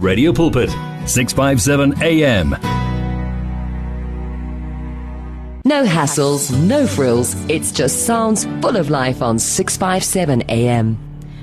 Radio 0.00 0.32
Pulpit 0.32 0.70
657 1.06 2.00
AM 2.00 2.50
No 5.64 5.84
hassles, 5.84 6.56
no 6.68 6.86
frills. 6.86 7.34
It's 7.48 7.72
just 7.72 8.06
sounds 8.06 8.44
full 8.60 8.76
of 8.76 8.90
life 8.90 9.20
on 9.22 9.40
657 9.40 10.42
AM. 10.48 10.96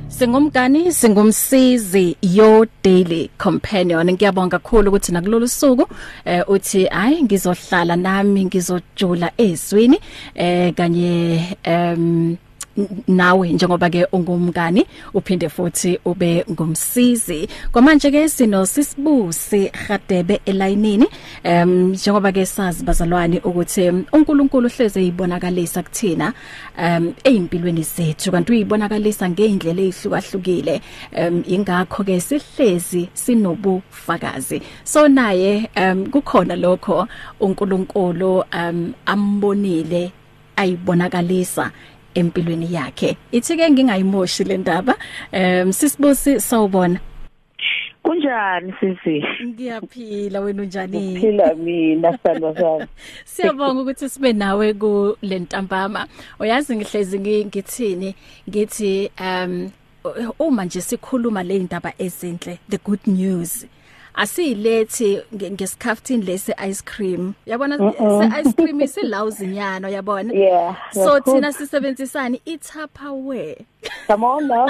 Singumgani 0.08 0.94
singumsizi 0.94 2.16
your 2.22 2.68
daily 2.82 3.30
companion 3.38 4.12
ngiyabonga 4.12 4.60
kakhulu 4.60 4.92
ukuthi 4.92 5.12
nakulolu 5.12 5.48
suku 5.48 5.88
eh 6.26 6.50
uthi 6.50 6.86
hayi 6.86 7.24
ngizohlala 7.24 7.96
nami 7.96 8.46
ngizojula 8.46 9.32
ezwini 9.38 10.00
eh 10.36 10.74
kanye 10.74 11.58
em 11.64 12.38
nawe 13.08 13.50
njengoba 13.50 13.90
ke 13.90 14.06
ungumngani 14.12 14.86
uphinde 15.14 15.50
futhi 15.50 16.00
ube 16.06 16.46
ngumsizi. 16.52 17.48
Kwamanje 17.72 18.12
ke 18.12 18.30
sino 18.30 18.66
sisibusi 18.66 19.72
Gadebe 19.88 20.42
elayinini 20.46 21.08
em 21.44 21.92
njengoba 21.92 22.32
ke 22.32 22.46
sazi 22.46 22.84
bazalwane 22.84 23.40
ukuthi 23.40 23.90
uNkulunkulu 24.14 24.70
hleze 24.70 25.00
eyibonakalisa 25.00 25.84
kuthina 25.84 26.34
em 26.78 27.14
ezimpilweni 27.24 27.84
zethu 27.84 28.32
kanti 28.32 28.52
uyibonakalisa 28.52 29.30
ngeindlela 29.30 29.82
ezihlukahlukile 29.82 30.82
em 31.12 31.44
ingakho 31.48 32.04
ke 32.04 32.20
sihlezi 32.20 33.10
sinobufakazi. 33.14 34.62
So 34.84 35.08
naye 35.08 35.70
em 35.76 36.08
kukhona 36.08 36.56
lokho 36.56 37.08
uNkulunkulu 37.40 38.44
em 38.52 38.94
ambonile 39.06 40.12
ayibonakalisa 40.56 41.72
empilweni 42.16 42.74
yakhe. 42.74 43.18
Ithi 43.32 43.58
ke 43.58 43.70
ngingayimoshi 43.72 44.44
le 44.44 44.58
ndaba. 44.58 44.96
Um 45.34 45.72
sisibusi 45.72 46.40
sawubona. 46.40 47.00
Kunjani 48.04 48.74
sisi? 48.80 49.24
ngiyaphila 49.46 50.40
wena 50.40 50.62
unjani? 50.62 51.20
Phila 51.20 51.56
mina 51.56 52.12
sithandwa 52.12 52.56
sami. 52.56 52.86
siyabonga 53.26 53.82
ukuthi 53.82 54.10
sibe 54.10 54.34
nawe 54.34 54.74
ku 54.74 55.18
lentambama 55.22 56.08
uyazi 56.40 56.76
ngihlezi 56.76 57.20
ngithini? 57.20 58.16
Ngithi 58.50 59.12
um 59.20 59.72
uma 60.40 60.66
nje 60.66 60.82
sikhuluma 60.82 61.44
le 61.44 61.60
ndaba 61.60 61.94
ezinhle 61.98 62.60
the 62.70 62.78
good 62.78 63.08
news. 63.08 63.66
Asiyilethi 64.16 65.22
ngesikhaftini 65.34 66.24
lesi 66.24 66.54
ice 66.70 66.82
cream. 66.86 67.34
Yabona 67.46 67.78
se 67.78 68.42
ice 68.42 68.54
cream 68.54 68.82
isilawuzinyano 68.82 69.90
yabona? 69.90 70.34
Yeah. 70.34 70.76
so 70.92 71.20
thina 71.20 71.54
sisebenzisani 71.54 72.42
itupperware. 72.46 73.66
Come 74.08 74.24
on 74.24 74.48
now. 74.48 74.68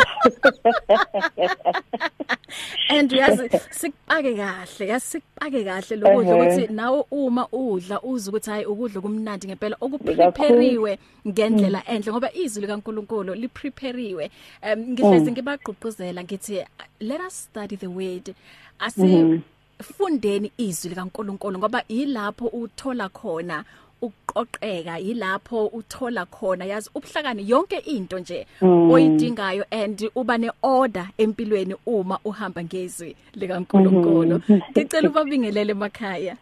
and 2.89 3.11
uyazi 3.11 3.49
sikupake 3.71 4.35
kahle 4.35 4.87
yasikupake 4.87 5.63
kahle 5.63 5.95
lokudla 5.95 6.35
Ehhe. 6.35 6.41
ukuthi 6.41 6.73
nawe 6.73 7.03
uma 7.11 7.47
udla 7.51 8.01
uza 8.01 8.31
ukuthi 8.31 8.49
hayi 8.49 8.65
ukudla 8.65 9.01
kumnandi 9.01 9.47
ngempela. 9.47 9.77
Okuprepariwe 9.81 10.99
ngendlela 11.27 11.83
enhle 11.87 12.11
ngoba 12.11 12.33
izwi 12.33 12.61
likaNkuluNkulu 12.61 13.35
liprepariwe. 13.35 14.31
Um 14.63 14.79
ngihlezi 14.79 15.31
ngibagqugquzela 15.31 16.23
ngithi 16.23 16.65
let 16.99 17.21
us 17.21 17.33
study 17.33 17.75
the 17.75 17.87
word 17.87 18.33
asi 18.79 19.41
fundeni 19.83 20.51
izwi 20.57 20.89
likaNkuluNkulu 20.89 21.59
ngoba 21.59 21.83
yilapho 21.89 22.47
uthola 22.47 23.09
khona 23.09 23.63
ukuqoqeka 24.01 24.97
yilapho 24.97 25.67
uthola 25.67 26.25
khona 26.25 26.65
yazi 26.65 26.89
ubuhlakani 26.95 27.49
yonke 27.49 27.77
into 27.77 28.19
nje 28.19 28.47
oyidingayo 28.61 29.65
and 29.71 30.09
uba 30.15 30.37
neorder 30.37 31.07
empilweni 31.17 31.75
uma 31.85 32.19
uhamba 32.25 32.63
ngezwi 32.63 33.15
likaNkuluNkulu. 33.35 34.41
Ngicela 34.71 35.09
ubabingelele 35.09 35.71
emakhaya. 35.71 36.37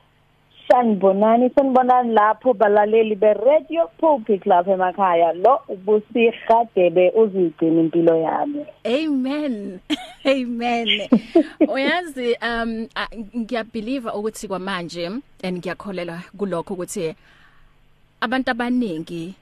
Sanibonani, 0.68 1.50
sanibonani 1.56 2.14
lapho 2.14 2.54
balaleli 2.54 3.16
be 3.20 3.34
Radio 3.34 3.88
Pulpit 4.00 4.46
lapha 4.46 4.72
emakhaya. 4.72 5.34
Lo 5.34 5.60
ubusigadebe 5.68 7.12
uzigcina 7.16 7.82
impilo 7.82 8.16
yami. 8.16 8.66
amen 8.86 9.80
amen 10.26 10.88
uyazi 11.68 12.36
um 12.42 12.88
a- 12.96 13.16
ngiyabelieve 13.38 14.10
ukuthi 14.10 14.48
kwamanje 14.48 15.06
and 15.44 15.58
ngiyakholelwa 15.58 16.20
kulokho 16.38 16.74
ukuthi 16.74 17.16
abantu 18.22 18.52
abaningi 18.52 19.36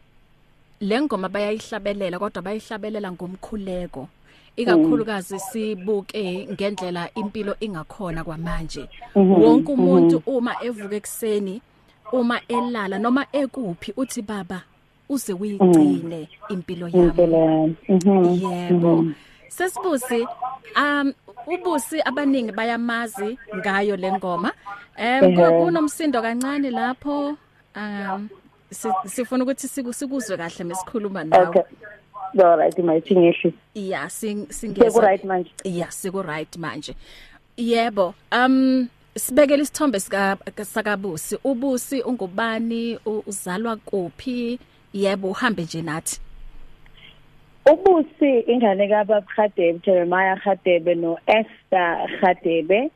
lengoma 0.82 1.30
bayayihlabelela 1.30 2.20
kodwa 2.20 2.42
bayihlabelela 2.42 3.12
ngomkhuleko 3.12 4.08
ikakhulukazi 4.56 5.40
sibuke 5.40 6.48
ngendlela 6.52 7.10
impilo 7.16 7.56
ingakhona 7.60 8.24
kwamanje. 8.24 8.88
Wonke 9.16 9.72
umuntu 9.72 10.24
uma 10.26 10.56
evuka 10.64 10.96
ekseni 10.96 11.62
uma 12.12 12.40
elala 12.48 13.00
noma 13.00 13.26
ekuphi 13.32 13.94
uthi 13.98 14.22
baba 14.22 14.62
uze 15.10 15.34
uyigcine 15.34 16.28
impilo 16.50 16.88
yami. 16.88 17.08
Impilo 17.10 17.38
yami. 17.38 17.76
Mhm. 17.90 18.44
yebo. 18.44 19.06
Sesibusi 19.50 20.28
um 20.78 21.14
ubusi 21.48 22.02
abaningi 22.06 22.52
bayamazi 22.52 23.38
ngayo 23.56 23.96
lengoma 23.96 24.52
em 24.98 25.36
ku- 25.36 25.66
kunomsindo 25.66 26.22
kancane 26.22 26.70
lapho 26.72 27.38
um 27.76 28.30
si- 28.70 28.88
sifuna 29.06 29.44
ukuthi 29.44 29.68
siku- 29.68 29.94
sikuzwe 29.94 30.38
kahle 30.38 30.64
mesikhuluma 30.64 31.24
nawe. 31.24 31.64
Okay. 32.36 32.44
All 32.44 32.58
right, 32.58 32.78
mayithi 32.78 33.16
ngehle. 33.16 33.54
yeah 33.76 34.08
sing 34.10 34.46
Seku 34.50 34.54
singeza 34.54 35.02
right 35.02 35.24
manje. 35.24 35.52
yeah 35.64 35.90
siku 35.90 36.22
right 36.22 36.58
manje 36.58 36.96
yebo 37.58 38.14
um 38.32 38.88
sibekele 39.16 39.62
isithombe 39.64 40.00
sika 40.00 40.38
sakabusi 40.64 41.38
ubusi 41.44 42.02
ungubani 42.02 42.98
u- 43.06 43.24
uzalwa 43.28 43.76
kuphi 43.76 44.60
yebo 44.94 45.30
uhambe 45.30 45.64
nje 45.64 45.82
nathi 45.82 46.20
Ubusi 47.66 48.40
ingane 48.48 48.88
kaBaba 48.88 49.22
Khadebe, 49.36 49.80
Jeremiah 49.86 50.36
Khadebe 50.44 50.96
no 50.96 51.18
Esther 51.28 52.08
Khadebe. 52.22 52.90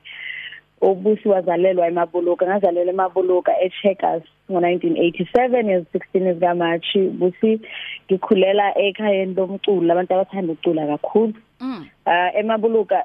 Ubusi 0.82 1.28
wazalelwa 1.28 1.88
eMabuluka, 1.88 2.46
ngazalelwa 2.48 2.94
eMabuluka 2.94 3.52
eCheckers 3.62 4.24
ngo1987 4.50 5.70
yes 5.70 5.84
16 5.94 6.34
zika 6.34 6.56
March. 6.56 6.98
Busi 6.98 7.60
ngikhulela 8.08 8.78
ekhayeni 8.78 9.34
lomculo 9.34 9.92
abantu 9.94 10.14
abathanda 10.14 10.54
ukucula 10.54 10.88
kakhulu. 10.88 11.34
mm 11.60 11.86
Uh 12.06 12.30
eMabuluka 12.40 13.04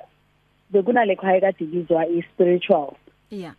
bekunale 0.70 1.16
khaya 1.16 1.40
kade 1.40 1.64
ibizwa 1.64 2.06
ispiritual. 2.06 2.94
yeah 3.30 3.54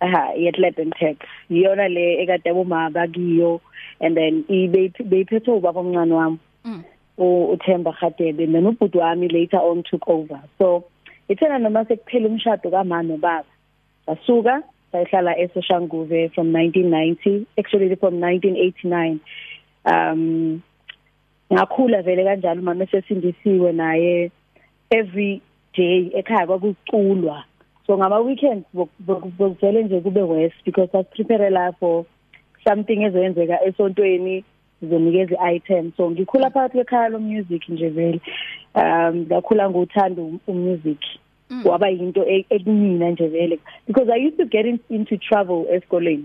aha 0.00 0.32
yeTlebentex 0.32 1.16
iyona 1.50 1.88
le 1.88 2.22
ekade 2.22 2.52
boma 2.54 2.90
bakiyo 2.90 3.60
and 4.00 4.16
then 4.16 4.44
ibe 4.48 4.92
beyiphethe 5.04 5.50
ubaba 5.50 5.80
omncane 5.80 6.14
wami 6.14 6.38
mm 6.64 6.82
uThemba 7.18 7.92
Khadebe 7.92 8.46
then 8.46 8.64
ubhuti 8.66 8.96
wami 8.98 9.28
later 9.28 9.60
on 9.60 9.82
took 9.82 10.08
over 10.08 10.40
so 10.58 10.84
ithena 11.28 11.58
noma 11.58 11.84
sekuphela 11.84 12.28
umshado 12.28 12.70
kamama 12.70 13.02
nobaba 13.02 13.44
basuka 14.06 14.62
sayihlala 14.92 15.38
eSoshanguve 15.38 16.34
from 16.34 16.52
1990 16.52 17.46
actually 17.58 17.96
from 17.96 18.20
1989 18.20 19.18
um 19.84 20.62
ngakhula 21.52 22.02
vele 22.02 22.24
kanjalo 22.24 22.62
mama 22.62 22.86
sesindisiwe 22.86 23.72
naye 23.72 24.30
every 24.90 25.42
day 25.76 26.10
ekhaya 26.14 26.46
kwakuculwa. 26.46 27.44
So 27.86 27.98
ngama 27.98 28.18
weekends 28.18 28.66
bokuvele 29.00 29.82
nje 29.82 30.00
kube 30.00 30.22
west 30.22 30.56
because 30.64 30.90
us 30.94 31.06
prepare 31.14 31.50
la 31.50 31.72
for 31.72 32.04
something 32.64 33.02
ezoyenzeka 33.02 33.64
esontweni 33.64 34.44
sizonikeza 34.80 35.36
i-item. 35.38 35.92
So 35.96 36.10
ngikhula 36.10 36.50
phakathi 36.50 36.74
kwekhaya 36.74 37.08
lo 37.08 37.18
music 37.18 37.68
nje 37.68 37.88
vele. 37.88 38.20
Um 38.74 39.16
ngakhula 39.26 39.70
ngothanda 39.70 40.22
umusic 40.46 40.98
waba 41.64 41.88
yinto 41.88 42.26
e- 42.26 42.46
ekumina 42.50 43.10
nje 43.10 43.26
vele. 43.28 43.58
Because 43.86 44.08
i 44.10 44.16
used 44.26 44.36
to 44.38 44.44
get 44.44 44.66
in, 44.66 44.80
into 44.90 45.16
trouble 45.16 45.66
esikoleni 45.74 46.24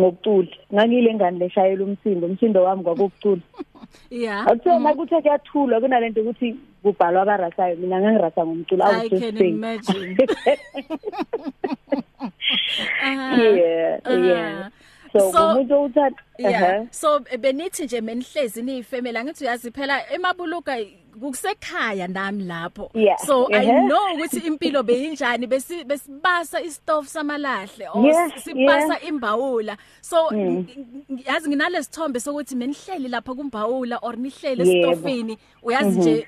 ngokucula. 0.00 0.48
Ngangile 0.74 1.14
ngane 1.14 1.38
leshayela 1.38 1.84
umsindo 1.84 2.26
umsindo 2.26 2.62
wami 2.64 2.82
kwakucula 2.82 3.40
yeah 4.10 4.46
Awuthe 4.46 4.78
makuthe 4.78 5.20
kuyathulwa 5.20 5.80
kunalento 5.80 6.20
ukuthi 6.20 6.56
kubhalwa 6.82 7.22
abarasayo 7.22 7.76
mina 7.76 8.00
ngangirasa 8.00 8.46
ngomculo 8.46 8.84
I 8.84 9.08
can 9.08 9.36
imagine. 9.44 10.16
Ah, 13.02 13.36
yeah 13.40 14.00
ah. 14.04 14.12
yeah 14.12 14.68
so 15.12 15.32
So- 15.32 15.52
umuntu 15.52 15.82
uthanda 15.84 16.22
yeah. 16.38 16.84
So 16.90 17.20
benithi 17.20 17.84
nje 17.84 18.00
menihlezi 18.00 18.62
niyifamily 18.62 19.18
angithi 19.18 19.44
uyazi 19.44 19.70
phela 19.70 20.12
emabuluka 20.12 20.78
kusekhaya 21.20 22.08
nami 22.08 22.44
lapho 22.44 22.90
Yeah, 22.94 23.16
so 23.18 23.46
i 23.52 23.64
ehhe. 23.66 23.86
know 23.88 24.14
ukuthi 24.14 24.46
impilo 24.46 24.82
beyinjani 24.82 25.46
besi 25.46 25.84
besibasa 25.84 26.60
istof 26.60 27.06
samalahle 27.06 27.88
or 27.94 28.06
Yeah, 28.06 28.30
sibasa 28.38 28.94
yeah. 28.94 29.08
imbawula 29.08 29.76
so 30.00 30.28
ng- 30.30 30.66
ng- 31.10 31.26
yazi 31.26 31.48
nginalesithombe 31.48 32.20
sokuthi 32.20 32.56
menihleli 32.56 33.08
lapha 33.08 33.34
kumbawula 33.34 33.98
or 34.02 34.16
nihlele 34.16 34.64
Yebo. 34.68 34.90
estofini 34.90 35.38
uyazi 35.62 35.98
nje 35.98 36.26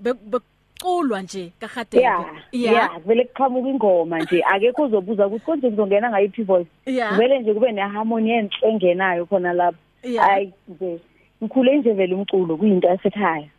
be- 0.00 0.12
be- 0.14 0.38
kuculwa 0.80 1.22
nje 1.22 1.52
kahadebe 1.60 2.02
yeah 2.02 2.24
yeah 2.52 2.98
vele 3.06 3.24
kuqhamuka 3.24 3.68
ingoma 3.68 4.18
nje 4.18 4.42
akekho 4.44 4.82
uzobuza 4.82 5.26
ukuthi 5.26 5.44
konje 5.44 5.70
kuzongena 5.70 6.10
ngayiphi 6.10 6.42
voice 6.42 6.70
Yeah. 6.86 7.16
vele 7.18 7.38
nje 7.40 7.54
kube 7.54 7.72
neharmony 7.72 8.30
enhle 8.30 8.68
engenayo 8.68 9.26
khona 9.26 9.52
lapho 9.52 9.78
Yeah. 10.02 10.26
hayi 10.26 10.52
nje 10.68 11.00
ngikhule 11.42 11.78
nje 11.78 11.92
vele 11.92 12.14
umculo 12.14 12.56
kuyinto 12.56 12.88
yasekhaya 12.88 13.36
Aha. 13.36 13.42
Eh, 13.44 13.50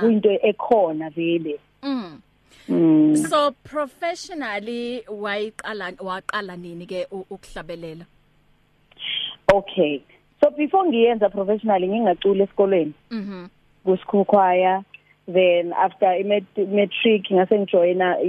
kuyinto 0.00 0.30
ekhona 0.42 1.10
vele. 1.10 1.58
Mm. 1.82 2.20
Mm. 2.68 3.16
so 3.28 3.50
professionally 3.64 5.02
wayiqala 5.08 5.92
waqala 5.98 6.56
nini 6.58 6.86
ke 6.86 7.06
u- 7.10 7.26
ukuhlabelela? 7.30 8.06
Okay. 9.52 10.02
So 10.42 10.50
before 10.50 10.84
ngiyenza 10.86 11.30
professionally 11.30 11.88
ngingacula 11.88 12.44
esikolweni. 12.44 12.92
Mhm 13.10 13.50
ku 13.84 13.96
school 13.96 14.24
choir 14.26 14.84
then 15.26 15.72
after 15.72 16.06
i 16.06 16.22
matric 16.22 17.24
ngase 17.32 17.58
ngijoina 17.58 18.20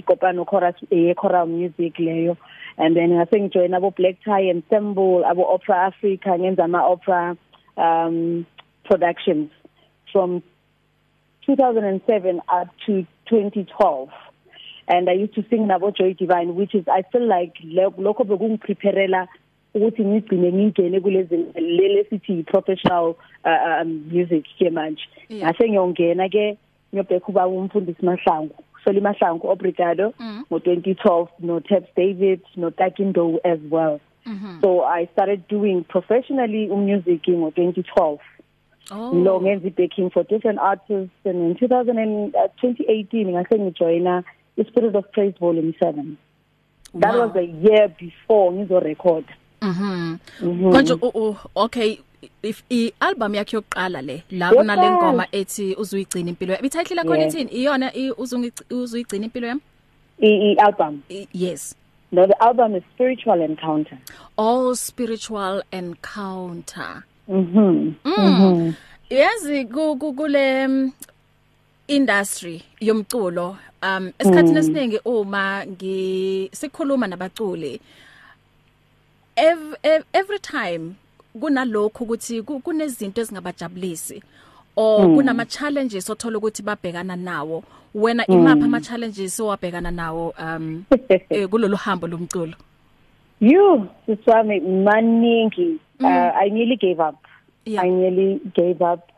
ikopano 0.00 0.44
chorus 0.48 0.74
e 0.90 1.14
choral 1.14 1.46
music 1.46 1.94
leyo. 1.98 2.36
And 2.78 2.96
then 2.96 3.10
ngase 3.10 3.36
ngijoina 3.40 3.76
abo 3.76 3.94
black 3.94 4.16
tie 4.24 4.50
ensemble 4.50 5.24
abo 5.24 5.44
opera 5.54 5.86
africa 5.86 6.38
ngenza 6.38 6.64
ama 6.64 6.82
opera 6.88 7.36
um 7.76 8.46
productions 8.84 9.50
from 10.12 10.42
2007 11.46 12.40
up 12.60 12.68
to 12.86 13.04
2012 13.30 14.08
and 14.88 15.08
i 15.08 15.12
used 15.12 15.34
to 15.34 15.42
sing 15.50 15.66
nabo 15.66 15.90
joy 15.90 16.14
divine 16.14 16.54
which 16.54 16.74
is 16.74 16.84
i 16.88 17.02
feel 17.12 17.26
like 17.26 17.52
lo- 17.64 17.94
lokho 17.98 18.24
bekungipreparela 18.24 19.28
ukuthi 19.74 20.04
ngigcine 20.04 20.52
ngingene 20.52 21.00
kulezi 21.00 21.36
lele 21.56 22.04
sithi 22.04 22.42
professional 22.42 23.14
uh, 23.44 23.82
um, 23.82 24.04
music 24.12 24.44
ke 24.58 24.70
manje. 24.70 25.02
Ngase 25.32 25.68
ngiyongena 25.68 26.28
ke 26.28 26.56
ngiyobheka 26.92 27.28
uba 27.28 27.46
umfundisi 27.46 28.06
Mahlangu 28.06 28.54
Soli 28.84 29.00
Mahlangu 29.00 29.48
obrigado 29.50 30.12
Mm. 30.20 30.44
ngo 30.52 30.58
2012 30.58 31.26
no 31.40 31.60
Tabs 31.60 31.88
David 31.96 32.40
no 32.56 32.70
Takindo 32.70 33.40
as 33.44 33.58
well. 33.70 34.00
Mhm 34.26 34.60
so 34.62 34.84
i 34.84 35.06
started 35.12 35.42
doing 35.48 35.82
professionally 35.84 36.66
music 36.68 37.22
ngo 37.28 37.48
2012 37.50 38.18
oh. 38.90 39.12
Lo 39.14 39.40
ngenza 39.40 39.70
backing 39.70 40.10
for 40.10 40.24
different 40.24 40.58
artists. 40.58 41.14
And 41.24 41.50
in 41.50 41.54
2000 41.56 41.98
and, 41.98 42.34
uh, 42.36 42.48
2018 42.62 43.26
ngase 43.32 43.58
ngijoina 43.58 44.22
i 44.58 44.64
Spirit 44.64 44.94
of 44.96 45.04
Praise 45.12 45.34
volume 45.40 45.72
7 45.80 46.16
that 47.00 47.14
Wow. 47.14 47.20
was 47.26 47.36
a 47.36 47.42
year 47.42 47.88
before 47.98 48.52
ngizo 48.52 48.80
record 48.80 49.24
mhm 49.62 50.18
Mhm. 50.42 50.72
konje 50.72 50.92
u- 50.92 51.12
u- 51.28 51.36
okay. 51.56 51.98
If 52.42 52.62
i 52.70 52.92
album 53.00 53.34
yakhe 53.34 53.56
yokuqala 53.56 54.02
le 54.02 54.22
la 54.30 54.50
Yokuqala. 54.50 54.54
kunalengoma 54.56 55.26
ethi 55.32 55.74
uzuyigcina 55.78 56.30
impilo 56.30 56.54
yami 56.54 56.66
ititle 56.68 56.96
yakho 56.96 57.14
Yeah. 57.16 57.28
ithini? 57.28 57.50
Iyona 57.52 57.92
i- 57.94 58.10
uzungi- 58.10 58.74
uzuyigcina 58.74 59.24
impilo 59.26 59.46
yami 59.46 59.60
i, 60.18 60.28
i 60.28 60.54
album. 60.54 61.02
I- 61.10 61.28
yes. 61.32 61.74
No 62.12 62.26
the 62.26 62.34
album 62.40 62.76
is 62.76 62.82
Spiritual 62.94 63.40
Encounter. 63.42 63.98
All 64.38 64.74
spiritual 64.76 65.62
encounter. 65.72 67.02
Mhm 67.28 67.92
Mm. 68.04 68.74
Yazi 69.10 69.64
ku- 69.64 69.96
ku- 69.96 70.12
kule 70.14 70.66
mm, 70.68 70.92
industry 71.88 72.62
yomculo 72.80 73.56
um 73.82 74.12
esikhathini 74.18 74.58
esiningi 74.58 75.00
uma 75.04 75.66
ngi 75.66 76.50
sikhuluma 76.52 77.06
nabaculi 77.06 77.80
every, 79.36 80.38
time 80.40 80.94
kunalokho 81.40 82.04
ukuthi 82.04 82.42
ku- 82.42 82.60
kunezinto 82.60 83.20
ezingabajabulisi 83.20 84.22
or 84.76 85.06
kunama 85.14 85.44
challenges 85.44 86.10
othola 86.10 86.38
ukuthi 86.38 86.62
babhekana 86.62 87.16
nawo 87.16 87.64
wena 87.94 88.26
imapha 88.26 88.64
ama 88.64 88.80
challenges 88.80 89.40
owabhekana 89.40 89.90
nawo 89.90 90.34
um 90.38 90.84
eh, 91.30 91.48
kulolu 91.48 91.76
hambo 91.76 92.06
lomculo? 92.06 92.54
You, 93.40 93.88
Swami, 94.24 94.60
maningi. 94.60 95.78
Uh, 96.02 96.06
I 96.06 96.48
nearly 96.48 96.76
gave 96.76 97.00
up. 97.00 97.22
Yeah. 97.64 97.82
I 97.82 97.88
nearly 97.88 98.40
gave 98.54 98.82
up. 98.82 99.10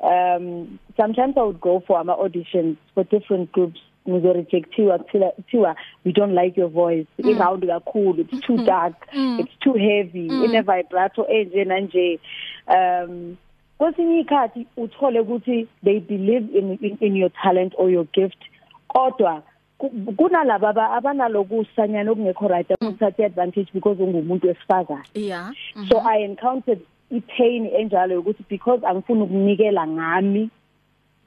Um, 0.00 0.78
sometimes 0.96 1.34
I 1.36 1.42
would 1.42 1.60
go 1.60 1.82
for 1.86 2.02
my 2.04 2.14
auditions 2.14 2.76
for 2.94 3.04
different 3.04 3.52
groups. 3.52 3.80
Nizo 4.06 4.32
rejectiwa 4.32 4.98
kuthiwa 4.98 5.76
we 6.04 6.12
don't 6.12 6.34
like 6.34 6.56
your 6.56 6.68
voice 6.68 7.06
mm. 7.20 7.36
iround 7.36 7.62
kakhulu 7.62 8.18
it's 8.18 8.40
too 8.40 8.56
dark 8.64 8.94
mm. 9.14 9.38
it's 9.38 9.56
too 9.60 9.74
heavy 9.74 10.28
mm. 10.28 10.44
ine 10.44 10.60
vibrato 10.60 11.26
enje 11.28 11.64
nanje 11.64 12.20
um 12.66 13.36
kwesinye 13.78 14.20
ikhathi 14.20 14.66
uthole 14.76 15.20
ukuthi 15.20 15.68
they 15.84 16.00
believe 16.00 16.58
in, 16.58 16.78
in 16.80 16.96
in 17.00 17.16
your 17.16 17.30
talent 17.42 17.74
or 17.78 17.90
your 17.90 18.06
gift 18.12 18.42
kodwa 18.88 19.42
ku- 19.82 20.14
kunalabo 20.16 20.66
aba- 20.68 20.90
abanalokusanyana 20.96 22.10
okungekho 22.10 22.48
right 22.48 22.70
ukuthatha 22.70 23.26
advantage 23.26 23.68
because 23.74 23.98
ungumuntu 24.02 24.46
wesifazane. 24.46 25.02
Yeah. 25.14 25.50
So 25.88 25.98
i 25.98 26.22
encountered 26.24 26.80
ipain 27.10 27.66
enjalo 27.66 28.20
ukuthi 28.20 28.44
because 28.48 28.80
angifuni 28.86 29.22
ukunikela 29.22 29.86
ngami 29.86 30.50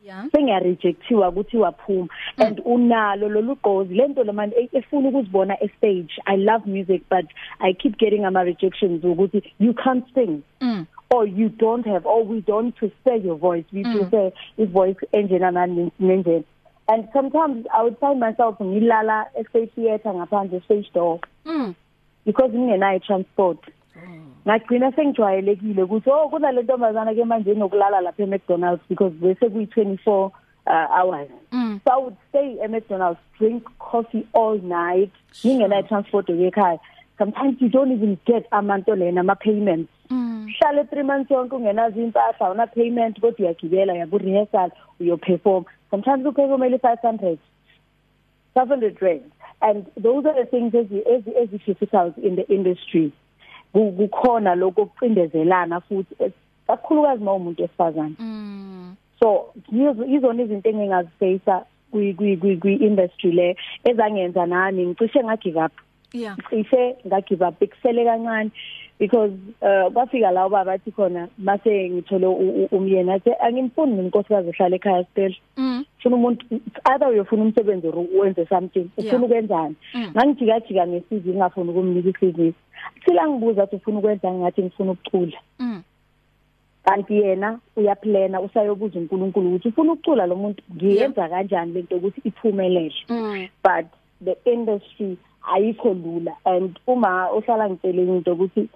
yeah. 0.05 0.25
sengiyarejectiwa 0.31 1.29
ukuthi 1.29 1.57
waphuma. 1.57 2.07
And 2.37 2.61
unalo 2.65 3.29
lolu 3.29 3.55
gqozi 3.55 3.93
lento 3.93 4.23
lo 4.23 4.33
manje 4.33 4.55
e- 4.55 4.69
efuna 4.77 5.09
ukuzibona 5.09 5.57
e 5.63 5.69
stage 5.77 6.21
i 6.25 6.37
love 6.37 6.65
music 6.65 7.01
but 7.09 7.25
i 7.59 7.73
keep 7.73 7.97
getting 7.97 8.23
ama 8.25 8.43
rejections 8.43 9.03
ukuthi 9.03 9.43
you 9.59 9.73
can't 9.73 10.05
sing. 10.13 10.41
Mm. 10.61 10.87
or 11.11 11.27
you 11.27 11.49
don't 11.49 11.85
have 11.85 12.03
or 12.05 12.23
we 12.25 12.41
don't 12.41 12.75
prefer 12.75 13.15
your 13.15 13.35
voice. 13.37 13.63
We 13.71 13.83
mm. 13.83 13.93
prefer 13.93 14.31
his 14.57 14.69
voice 14.69 14.97
enjena 15.13 15.51
nani 15.51 15.91
nenjena 15.99 16.43
and 16.87 17.07
sometimes 17.13 17.65
i 17.73 17.81
would 17.83 17.97
find 17.99 18.19
myself 18.19 18.55
ngilala 18.61 19.25
e 19.39 19.43
stage 19.49 19.71
theater 19.75 20.13
ngaphandle 20.13 20.61
stage 20.65 20.91
door. 20.93 21.19
Mm. 21.45 21.75
because 22.25 22.51
ngingenayo 22.51 22.99
transport 22.99 23.57
ngagcina 24.47 24.91
sengijwayelekile 24.91 25.83
ukuthi 25.83 26.09
oh 26.09 26.29
kunale 26.29 26.61
ntombazana 26.63 27.13
ke 27.15 27.25
manje 27.25 27.51
inokulala 27.51 28.01
lapha 28.01 28.23
eMcDonald's 28.23 28.83
because 28.89 29.13
bese 29.13 29.49
kuyi 29.49 29.65
24 29.65 30.11
uh, 30.15 30.31
hours. 30.99 31.29
Mm. 31.51 31.79
so 31.85 31.91
I 31.91 31.97
would 31.97 32.17
stay 32.29 32.59
at 32.63 32.71
McDonald's 32.71 33.19
drink 33.39 33.63
coffee 33.79 34.27
all 34.33 34.57
night. 34.61 35.11
Ngingenayo 35.43 35.87
transport 35.87 36.27
ekhaya. 36.27 36.79
Sometimes 37.17 37.61
you 37.61 37.69
don't 37.69 37.91
even 37.91 38.17
get 38.25 38.49
amanto 38.51 38.95
lena 38.95 39.21
ama 39.21 39.35
payments 39.35 39.91
Mm. 40.09 40.47
hlale 40.59 40.81
3 40.83 41.03
months 41.03 41.31
yonke 41.31 41.55
ungenazo 41.55 42.01
impahla 42.01 42.51
una 42.51 42.67
payment 42.67 43.19
kodwa 43.19 43.39
uyagibela 43.39 43.93
yabu 43.93 44.17
rehearsal 44.17 44.71
uyo 44.99 45.17
perform 45.17 45.63
sometimes 45.95 46.25
uperformele 46.25 46.77
500 46.77 47.37
500 48.55 49.01
rand. 49.01 49.31
And 49.61 49.85
those 49.97 50.25
are 50.25 50.33
the 50.43 50.45
things 50.49 50.73
ezi 50.73 51.01
ezi 51.05 51.31
ezi 51.41 51.57
difficult 51.65 52.17
in 52.17 52.35
the 52.35 52.45
industry. 52.53 53.11
Ku- 53.73 53.91
kukhona 53.91 54.55
lokho 54.55 54.85
kucindezelana 54.85 55.81
futhi 55.81 56.15
eh, 56.19 56.31
kakhulukazi 56.67 57.23
mawumuntu 57.23 57.63
esifazana 57.63 58.15
Mm. 58.19 58.95
so 59.19 59.53
yizo 59.71 60.05
izona 60.05 60.43
izinto 60.43 60.69
engingazifacea 60.69 61.65
kwi 61.91 62.13
kwi 62.13 62.37
kwi 62.37 62.57
kwi 62.57 62.73
industry 62.75 63.31
le 63.31 63.55
ezangenza 63.83 64.45
nami 64.45 64.85
ngicishe 64.87 65.23
nga 65.23 65.35
give 65.37 65.59
up. 65.65 65.71
Yeah. 66.13 66.35
cishe 66.49 66.95
nga 67.07 67.21
give 67.21 67.45
up. 67.47 67.61
Ikusele 67.61 68.05
kancane. 68.05 68.51
Because 68.99 69.31
uh 69.61 69.91
kwafika 69.93 70.31
la 70.31 70.49
baba 70.49 70.65
bathi 70.65 70.91
khona 70.91 71.27
mase 71.37 71.89
ngithole 71.89 72.27
umyeni 72.71 73.11
athi 73.11 73.31
angimfuni 73.39 73.99
inkosikazi 73.99 74.49
ehlala 74.49 74.75
ekhaya 74.75 75.03
sibele 75.03 75.37
Mm. 75.57 75.85
ufuna 75.99 76.15
umuntu 76.15 76.45
either 76.91 77.07
uyofuna 77.09 77.43
umsebenzi 77.43 77.87
or 77.87 78.05
wenze 78.19 78.45
something 78.45 78.89
ufuna 78.97 79.25
ukwenzani? 79.25 79.75
Mm. 79.93 80.11
ngangijika 80.11 80.59
jika 80.59 80.87
ngesizi 80.87 81.29
ngingafuni 81.29 81.69
ukumnika 81.69 82.09
isizini 82.09 82.53
sila 83.05 83.27
ngibuza 83.27 83.63
ukuthi 83.63 83.75
ufuna 83.75 83.99
ukwenza 83.99 84.31
ngathi 84.31 84.61
ngifuna 84.63 84.91
ukucula? 84.91 85.37
Mm. 85.59 85.81
kanti 86.85 87.13
yena 87.17 87.59
uyaplana 87.75 88.41
usayobuza 88.41 88.99
uNkulunkulu 88.99 89.47
ukuthi 89.49 89.67
ufuna 89.67 89.91
ukucula 89.93 90.25
lo 90.25 90.35
muntu? 90.35 90.63
Ngiyenza 90.75 91.29
kanjani 91.29 91.73
lento 91.73 91.95
ukuthi 91.95 92.21
iphumelele? 92.23 92.93
But 93.63 93.85
the 94.23 94.51
industry 94.51 95.17
ayikho 95.55 95.93
lula 95.93 96.31
and 96.45 96.79
uma 96.87 97.29
uhlala 97.31 97.69
ngitshele 97.69 98.01
into 98.03 98.33
ukuthi 98.33 98.69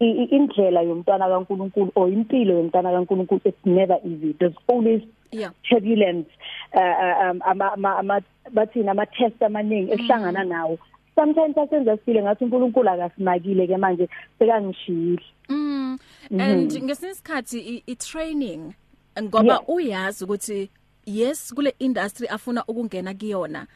indlela 0.00 0.82
yomntwana 0.82 1.28
kaNkulunkulu 1.28 1.92
or 1.94 2.08
impilo 2.08 2.54
yomntwana 2.54 2.90
kaNkulunkulu 2.92 3.40
it's 3.44 3.64
never 3.66 3.98
easy. 4.04 4.32
There's 4.38 4.56
always 4.68 5.02
Yeah. 5.32 5.50
turbulence 5.68 6.28
uh, 6.74 7.30
um 7.30 7.42
ama 7.44 7.72
ama- 7.98 8.22
bathina 8.52 8.90
ama 8.90 9.06
test 9.06 9.42
amaningi 9.42 9.92
esihlangana 9.92 10.44
nawo. 10.44 10.78
Sometimes 11.14 11.58
asenza 11.58 11.96
sifile 11.96 12.22
ngathi 12.22 12.44
uNkulunkulu 12.44 12.88
akasimakile 12.90 13.66
ke 13.66 13.76
manje 13.76 14.08
sekangishiyile. 14.38 15.22
Mm. 15.48 15.98
And 16.38 16.72
ngesinye 16.82 17.12
isikhathi 17.12 17.82
i- 17.86 17.96
training 17.96 18.74
ngoba 19.22 19.60
uyazi 19.68 20.24
ukuthi 20.24 20.70
yes 21.06 21.54
kule 21.54 21.74
industry 21.78 22.28
afuna 22.28 22.64
ukungena 22.66 23.14
kuyona. 23.14 23.66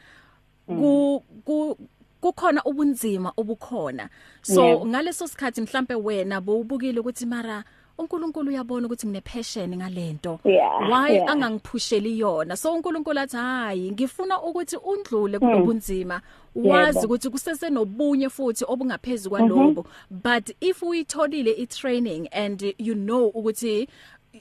Ku 0.67 1.23
ku 1.45 1.77
kukhona 2.21 2.63
ubunzima 2.63 3.33
obukhona 3.37 4.09
so 4.41 4.65
Yeah. 4.65 4.85
ngaleso 4.87 5.27
sikhathi 5.27 5.61
mhlambe 5.61 5.95
wena 5.95 6.41
bowubukile 6.41 6.99
ukuthi 6.99 7.25
mara 7.25 7.63
uNkulunkulu 7.97 8.49
uyabona 8.49 8.85
ukuthi 8.87 9.07
ngine 9.07 9.21
passion 9.21 9.75
ngalento 9.75 10.39
Yeah, 10.43 10.89
why 10.91 11.13
yeah. 11.13 11.31
angangiphusheli 11.31 12.19
yona 12.19 12.57
so 12.57 12.73
uNkulunkulu 12.73 13.19
athi 13.19 13.37
hayi 13.37 13.91
ngifuna 13.91 14.41
ukuthi 14.41 14.75
undlule 14.77 15.37
Hmm. 15.37 15.49
kulobunzima 15.49 16.21
wazi 16.55 16.97
Yebo. 16.99 17.07
ukuthi 17.07 17.29
kusese 17.29 17.69
nobunye 17.69 18.29
futhi 18.29 18.65
obungaphezulu 18.67 19.29
kwalobo 19.35 19.85
but 20.09 20.49
if 20.61 20.83
uyitholile 20.83 21.51
i-training 21.51 22.27
and 22.31 22.73
you 22.77 22.95
know 22.95 23.27
ukuthi 23.27 23.87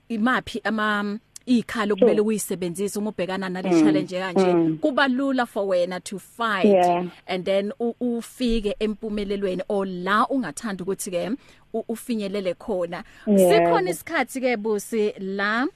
imapi 0.08 0.60
ama 0.64 1.18
ikhalo 1.48 1.96
kumele 1.96 2.20
uyisebenzise 2.20 2.98
uma 2.98 3.10
ubhekana 3.10 3.48
nale 3.48 3.70
challenge 3.70 4.18
kanje. 4.20 4.78
Kuba 4.80 5.08
lula 5.08 5.46
for 5.46 5.64
wena 5.66 6.00
to 6.04 6.18
fight 6.18 6.64
Yeah. 6.66 7.06
and 7.26 7.44
then 7.44 7.72
u- 7.80 7.94
ufike 8.00 8.76
empumelelweni 8.80 9.62
o 9.68 9.84
la 9.84 10.26
ungathanda 10.28 10.84
ukuthi 10.84 11.10
ke 11.10 11.30
u- 11.72 11.84
ufinyelele 11.88 12.54
khona. 12.54 13.02
Yeah. 13.26 13.50
sikhona 13.52 13.90
isikhathi 13.90 14.40
ke 14.40 14.56
busi 14.56 15.14
la 15.18 15.66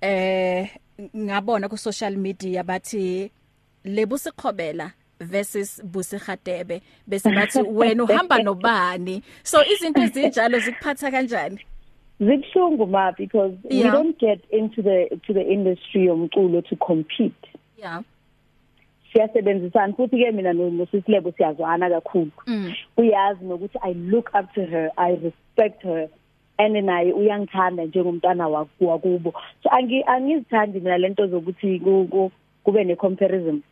eh 0.00 0.70
ngabona 1.16 1.68
ku 1.68 1.76
social 1.76 2.16
media 2.16 2.62
bathi 2.64 3.30
lebusiqhobela 3.84 4.92
versus 5.20 5.80
busigadebe 5.84 6.80
bese 7.06 7.28
bathi 7.34 7.58
wena 7.78 8.04
uhamba 8.04 8.38
nobani? 8.42 9.22
So 9.44 9.58
izinto 9.64 10.00
ezinjalo 10.02 10.58
zikuphatha 10.58 11.10
kanjani? 11.10 11.58
Zibhlungu 12.20 12.86
ma 12.86 13.12
because 13.12 13.54
we 13.70 13.76
Yeah. 13.76 13.92
don't 13.92 14.18
get 14.18 14.40
into 14.50 14.82
the 14.82 15.08
to 15.26 15.32
the 15.32 15.42
industry 15.42 16.06
yomculo 16.06 16.62
to 16.68 16.76
compete. 16.76 17.46
Yeah. 17.76 18.02
Siyasebenzisana 19.12 19.94
futhi 19.96 20.18
ke 20.24 20.32
mina 20.34 20.52
no- 20.52 20.70
nosisihlebo 20.70 21.32
siyazwana 21.32 21.88
kakhulu. 21.90 22.30
Mm. 22.46 22.72
uyazi 22.96 23.44
nokuthi 23.44 23.78
i 23.82 23.92
look 23.94 24.30
up 24.34 24.52
to 24.54 24.64
her 24.66 24.90
i 24.96 25.10
respect 25.16 25.82
her 25.82 26.08
and 26.58 26.74
naye 26.84 27.12
uyangithanda 27.12 27.84
njengomntana 27.84 28.48
waku- 28.48 28.86
wakubo 28.88 29.32
so 29.62 29.68
angi 29.70 30.02
angizithandi 30.06 30.80
mina 30.80 30.98
lento 30.98 31.26
zokuthi 31.26 31.80
ku- 31.80 32.06
ku- 32.10 32.32
kube 32.64 32.84
ne 32.84 32.96
comparison 32.96 33.62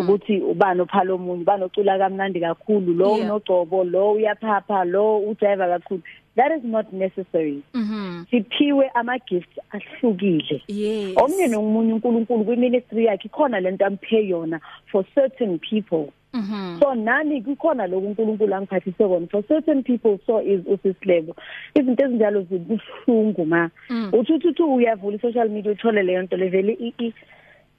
ukuthi 0.00 0.40
ubani 0.40 0.80
ophala 0.80 1.12
omunye 1.14 1.42
ubani 1.42 1.64
ocula 1.64 1.98
kamnandi 1.98 2.40
kakhulu 2.40 2.94
lo 2.94 3.08
Yeah. 3.16 3.20
unogcobo 3.26 3.84
lo 3.84 4.12
uyaphapha 4.12 4.84
lo 4.84 5.18
ujive 5.18 5.56
kakhulu. 5.56 6.02
That 6.36 6.52
is 6.52 6.64
not 6.64 6.92
necessary. 6.92 7.62
Mhm 7.74 8.26
siphiwe 8.30 8.88
ama 8.94 9.18
gifts 9.18 9.58
ahlukile. 9.72 10.62
Yes. 10.68 11.16
Omnye 11.16 11.46
nomunye 11.48 11.92
uNkulunkulu 11.92 12.44
kwiministry 12.44 13.04
yakhe 13.04 13.28
khona 13.28 13.60
lento 13.60 13.86
amphe 13.86 14.28
yona 14.28 14.60
for 14.92 15.04
certain 15.14 15.58
people. 15.58 16.12
Mhm 16.34 16.80
so 16.80 16.94
nami 16.94 17.42
kukhona 17.42 17.86
lokho 17.86 18.06
uNkulunkulu 18.06 18.54
angiphathise 18.54 18.98
kona. 19.08 19.26
For 19.30 19.42
certain 19.48 19.82
people 19.82 20.18
so 20.26 20.40
is 20.42 20.60
usisilebo 20.66 21.36
izinto 21.74 22.04
ezinjalo 22.04 22.42
zibuhlungu 22.42 23.44
ma. 23.46 23.70
Mm. 23.90 24.10
uthi 24.12 24.32
uthi 24.32 24.62
uyavula 24.62 25.18
social 25.20 25.48
media 25.48 25.72
uthole 25.72 26.02
leyo 26.02 26.22
nto 26.22 26.36
levele 26.36 26.72
i- 26.72 26.94
i- 26.98 27.14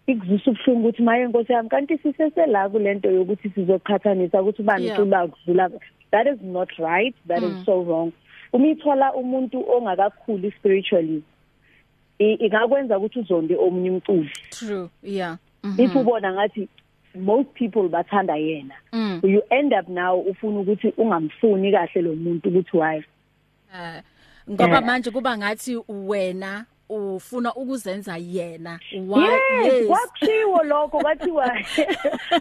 ikuzwisa 0.07 0.51
ubuhlungu 0.51 0.87
ukuthi 0.87 1.03
maye 1.03 1.27
nkosi 1.27 1.51
yami 1.53 1.69
kanti 1.69 1.97
sisesela 1.97 2.69
kulento 2.69 3.11
yokuthi 3.11 3.49
sizoqhathanisa 3.49 4.41
ukuthi 4.41 4.63
bani 4.63 4.85
Yeah. 4.85 4.99
ucula 4.99 5.27
kudlula 5.27 5.69
that 6.11 6.27
is 6.27 6.41
not 6.41 6.69
right. 6.77 7.15
That 7.27 7.43
Mm. 7.43 7.59
is 7.59 7.65
so 7.65 7.81
wrong. 7.83 8.11
Uma 8.55 8.67
ithola 8.67 9.13
umuntu 9.13 9.59
ongakakhuli 9.71 10.51
spiritually 10.51 11.23
i- 12.19 12.37
ingakwenza 12.45 12.97
ukuthi 12.97 13.19
uzonde 13.19 13.55
omunye 13.55 13.89
umculi. 13.91 14.31
True 14.49 14.89
yeah. 15.03 15.37
If 15.77 15.91
mhm 15.91 15.97
ubona 15.97 16.33
ngathi 16.33 16.67
most 17.15 17.49
people 17.53 17.89
bathanda 17.89 18.35
yena 18.35 18.75
mm. 18.93 19.19
you 19.23 19.41
end 19.49 19.73
up 19.73 19.87
now 19.89 20.19
ufuna 20.19 20.59
ukuthi 20.59 20.93
ungamfuni 20.97 21.71
kahle 21.71 22.01
lo 22.01 22.15
muntu 22.15 22.49
ukuthi 22.49 22.77
why? 22.77 23.03
Eh, 23.75 24.01
ngoba 24.49 24.77
Eh. 24.77 24.83
manje 24.85 25.11
kuba 25.11 25.37
ngathi 25.37 25.77
wena 25.87 26.65
ufuna 26.89 27.53
ukuzenza 27.53 28.17
yena 28.17 28.79
why 29.07 29.29
yes 29.63 29.87
kwakushiwo 29.87 30.63
lokho 30.63 30.99
kwathiwa 30.99 31.51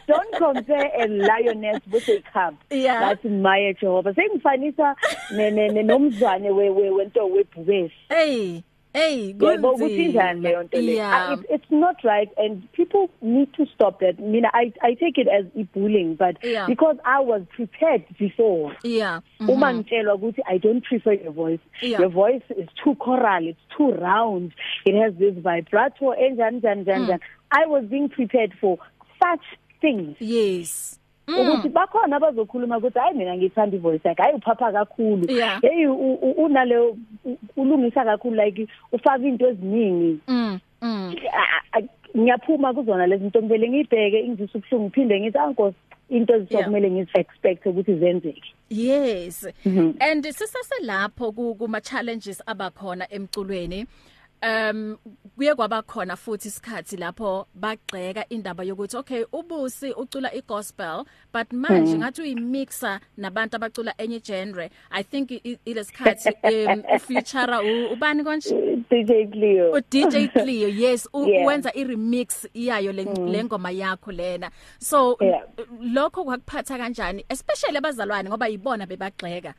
don't 0.09 0.39
compare 0.39 0.93
a 1.03 1.07
lioness 1.07 1.81
with 1.93 2.09
a 2.09 2.21
cub 2.33 2.55
Yeah. 2.71 3.01
that's 3.01 3.25
my 3.25 3.75
Jehova 3.81 4.15
sengifanisa 4.15 4.97
ne- 5.37 5.51
ne- 5.51 5.69
ne- 5.69 5.83
nomzwane 5.83 6.51
we 6.51 6.69
we- 6.71 6.91
wento 6.91 7.27
webhubesi 7.27 7.95
hey 8.09 8.61
hey 8.95 9.35
yebo 9.41 9.71
ukuthi 9.73 10.09
njani 10.09 10.41
leyo 10.41 10.63
nto 10.63 10.81
le 10.81 10.93
yeah. 10.95 11.31
Ah, 11.31 11.55
it's, 11.55 11.71
not 11.71 11.97
right 12.05 12.31
and 12.39 12.63
people 12.73 13.09
need 13.23 13.53
to 13.53 13.67
stop 13.75 14.01
that. 14.01 14.19
Mina 14.19 14.49
i 14.53 14.73
i 14.81 14.95
take 14.95 15.21
it 15.21 15.29
as 15.29 15.45
bullying 15.75 16.15
but 16.17 16.37
Yeah. 16.43 16.67
because 16.67 16.97
i 17.05 17.21
was 17.21 17.43
prepared 17.57 18.05
before. 18.19 18.77
Yeah. 18.83 19.21
Uma 19.41 19.73
mhm. 19.73 19.79
ngitshelwa 19.79 20.15
ukuthi 20.15 20.43
i 20.47 20.59
don't 20.59 20.85
prefer 20.85 21.13
your 21.13 21.33
voice. 21.33 21.61
Yeah. 21.83 22.01
your 22.01 22.11
voice 22.11 22.45
is 22.57 22.69
too 22.85 22.95
choral 22.95 23.49
it's 23.49 23.61
too 23.77 23.91
round. 23.91 24.53
It 24.85 24.95
has 24.95 25.15
this 25.15 25.35
vibrato 25.35 26.15
enjani 26.15 26.59
njani 26.59 26.81
njani 26.83 27.01
Mm. 27.01 27.05
njani 27.07 27.21
i 27.51 27.67
was 27.67 27.85
being 27.85 28.09
prepared 28.09 28.53
for 28.61 28.79
such 29.23 29.45
things. 29.81 30.17
Yes. 30.21 31.01
Ukuthi 31.29 31.69
bakhona 31.69 32.17
abazokhuluma 32.17 32.79
ukuthi 32.79 32.99
hayi 32.99 33.17
mina 33.19 33.37
ngithanda 33.37 33.77
ivoice 33.77 34.09
yakhe 34.09 34.23
hayi 34.23 34.35
uphapha 34.35 34.73
kakhulu. 34.73 35.31
Yeah. 35.31 35.61
hey 35.61 35.87
unale 35.87 36.95
ulungisa 37.57 38.05
kakhulu 38.05 38.37
like 38.45 38.67
ufaka 38.93 39.25
into 39.27 39.47
eziningi. 39.49 40.19
Mm 40.29 40.59
mm. 40.83 41.15
Ah, 41.33 41.79
ah, 41.79 41.83
ngiyaphuma 42.19 42.75
kuzona 42.75 43.07
lezi 43.07 43.23
zinto 43.23 43.41
kumele 43.41 43.69
ngibheke 43.69 44.21
ingizisa 44.21 44.59
ubuhlungu 44.59 44.91
phinde 44.91 45.21
ngithi 45.21 45.39
ankosi 45.39 45.77
into 46.11 46.33
Yeah. 46.33 46.43
ezisokumele 46.45 46.91
ngizi 46.91 47.11
expect 47.15 47.67
ukuthi 47.67 47.95
zenzeke. 47.95 48.55
Yes. 48.71 49.49
Mhm. 49.67 49.95
and 50.01 50.25
sisase 50.27 50.75
lapho 50.83 51.33
ku- 51.33 51.55
kuma 51.55 51.81
challenges 51.81 52.43
abakhona 52.47 53.07
emculweni. 53.13 53.87
Um 54.45 54.97
kuye 55.37 55.55
kwaba 55.55 55.83
khona 55.83 56.17
futhi 56.17 56.49
isikhathi 56.49 56.97
lapho 56.97 57.47
bagxeka 57.55 58.29
indaba 58.29 58.65
yokuthi 58.65 58.97
okay 58.97 59.25
ubusi 59.33 59.93
ucula 59.93 60.35
igospel 60.35 61.05
but 61.33 61.53
manje 61.53 61.99
ngathi 61.99 62.23
uyimixa 62.23 63.01
nabantu 63.17 63.57
abacula 63.57 63.95
enye 63.99 64.21
genre 64.21 64.71
i 64.91 65.03
think 65.03 65.31
i- 65.31 65.41
i- 65.45 65.59
ilesikhathi 65.65 66.29
um 66.45 66.83
ufeature 66.97 67.57
u- 67.59 67.93
ubani 67.93 68.25
konje? 68.25 68.77
DJ 68.91 69.13
Cleo. 69.33 69.73
U 69.73 69.81
DJ 69.91 70.29
Cleo 70.33 70.69
yes 70.69 71.09
u- 71.13 71.25
Yeah. 71.29 71.47
wenza 71.47 71.71
i 71.75 71.85
remix 71.85 72.47
yayo 72.55 72.93
le 72.93 73.05
le 73.05 73.45
ngoma 73.45 73.71
yakho 73.71 74.13
lena. 74.13 74.51
So 74.79 75.17
Yeah. 75.21 75.43
lokho 75.83 76.25
kwakuphatha 76.25 76.79
kanjani 76.79 77.25
especially 77.29 77.79
abazalwane 77.79 78.29
ngoba 78.29 78.49
yibona 78.49 78.87
bebagxeka 78.87 79.55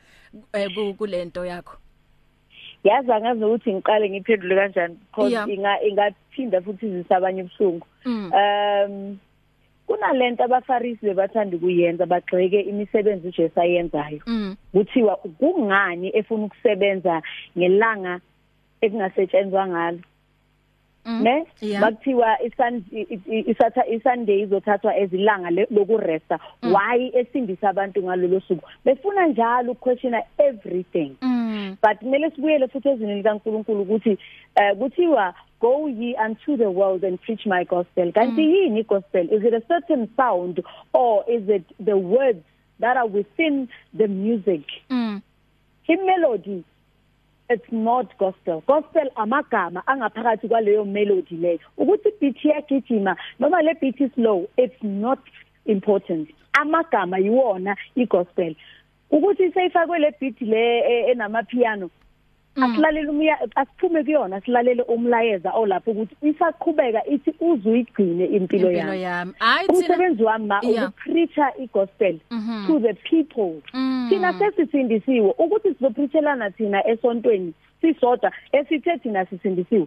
eh, 0.52 0.68
ku- 0.74 0.94
kulento 0.94 1.44
yakho. 1.44 1.76
Yazi 2.86 3.12
angazi 3.12 3.44
ukuthi 3.44 3.72
ngiqale 3.74 4.10
ngiphendule 4.10 4.54
kanjani 4.56 4.94
because 5.10 5.32
Yeah. 5.32 5.48
inga 5.54 5.72
ingaphinda 5.88 6.60
futhi 6.60 6.86
izisabanye 6.86 7.42
ubuhlungu 7.42 7.86
Mm. 8.04 8.30
um 8.32 9.18
kunalento 9.86 10.44
abafarisi 10.44 11.06
bebathanda 11.06 11.56
ukuyenza 11.56 12.06
bagxeke 12.06 12.60
imisebenzi 12.60 13.28
uJesu 13.28 13.60
ayenzayo 13.60 14.20
mm 14.26 14.56
kuthiwa 14.72 15.16
kungani 15.16 16.10
efuna 16.18 16.44
ukusebenza 16.44 17.22
ngelanga 17.58 18.20
ekungasetshenzwa 18.80 19.66
ngalo 19.68 19.98
Mm. 19.98 20.02
Ne? 21.06 21.46
Yeah. 21.60 21.80
bakuthiwa 21.82 22.38
isatha 23.46 23.86
isunday 23.86 24.40
izothathwa 24.40 24.96
ezilanga 24.96 25.50
le- 25.50 25.66
lokuresta. 25.70 26.38
Mm. 26.62 26.72
why 26.74 27.10
esindisa 27.14 27.68
abantu 27.68 28.02
ngalolu 28.02 28.40
suku? 28.40 28.62
Befuna 28.84 29.26
njalo 29.26 29.72
ukuquestiona 29.72 30.22
everything. 30.38 31.16
Mm. 31.22 31.76
But 31.82 31.98
kumele 31.98 32.30
sibuyele 32.30 32.68
futhi 32.68 32.88
ezweni 32.88 33.14
likaNkuluNkulu 33.14 33.82
ukuthi 33.82 34.18
eh 34.56 34.76
kuthiwa 34.78 35.34
go 35.60 35.88
ye 35.88 36.14
unto 36.26 36.56
the 36.56 36.70
world 36.70 37.04
and 37.04 37.18
preach 37.20 37.46
my 37.46 37.64
gospel. 37.64 38.12
Kanti 38.12 38.42
yini 38.42 38.82
gospel 38.82 39.24
is 39.32 39.44
it 39.44 39.54
a 39.54 39.62
certain 39.68 40.08
sound 40.16 40.60
or 40.92 41.24
is 41.28 41.48
it 41.48 41.64
the 41.84 41.96
words 41.96 42.42
that 42.80 42.96
are 42.96 43.06
within 43.08 43.68
the 43.96 44.08
music? 44.08 44.62
Mm. 44.90 45.22
I 45.88 45.94
melody 45.96 46.64
it's 47.48 47.72
not 47.72 48.16
gospel. 48.18 48.62
Gospel 48.66 49.10
amagama 49.16 49.82
angaphakathi 49.86 50.48
kwaleyo 50.48 50.84
melody 50.84 51.36
leyo. 51.36 51.58
Ukuthi 51.78 52.10
beat 52.20 52.44
yagijima 52.44 53.16
noma 53.38 53.62
le 53.62 53.74
beat 53.80 54.00
is 54.00 54.10
slow 54.14 54.48
it's 54.56 54.82
not 54.82 55.18
important. 55.66 56.28
Amagama 56.52 57.18
yiwona 57.18 57.76
igospel. 57.96 58.56
Ukuthi 59.10 59.52
seyifakwe 59.52 59.98
le 59.98 60.12
beat 60.20 60.40
le 60.40 60.78
e- 60.78 61.10
enama 61.12 61.42
piano 61.42 61.90
asilalele 62.64 63.08
umya 63.10 63.38
asiphume 63.54 64.04
kuyona 64.04 64.40
silalele 64.40 64.82
umlayeza 64.82 65.50
olapho 65.52 65.90
ukuthi 65.90 66.16
isaqhubeka 66.22 67.06
ithi 67.06 67.34
uzuyigcine 67.40 68.24
impilo 68.24 68.70
yami. 68.70 68.98
umsebenzi 69.68 70.22
wami 70.22 70.46
ma 70.46 70.60
ukupreacher 70.86 71.52
igospel 71.58 72.16
Mhm. 72.30 72.66
to 72.66 72.78
the 72.80 72.94
people. 72.94 73.62
Mm. 73.74 74.06
thina 74.08 74.32
sesisindisiwe. 74.38 75.34
Ukuthi 75.38 75.74
sizopreacherana 75.74 76.50
thina 76.50 76.86
esontweni 76.88 77.52
sisodwa 77.80 78.32
esithe 78.52 78.98
thina 78.98 79.26
sisindisiwe. 79.26 79.86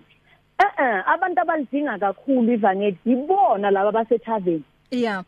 Eh 0.60 0.72
eh 0.84 1.04
abantu 1.10 1.42
abalidinga 1.42 1.98
kakhulu 2.00 2.54
ivangeli 2.54 2.98
yibona 3.06 3.72
laba 3.72 3.92
basethaveni 3.92 4.64
yeah. 4.92 5.24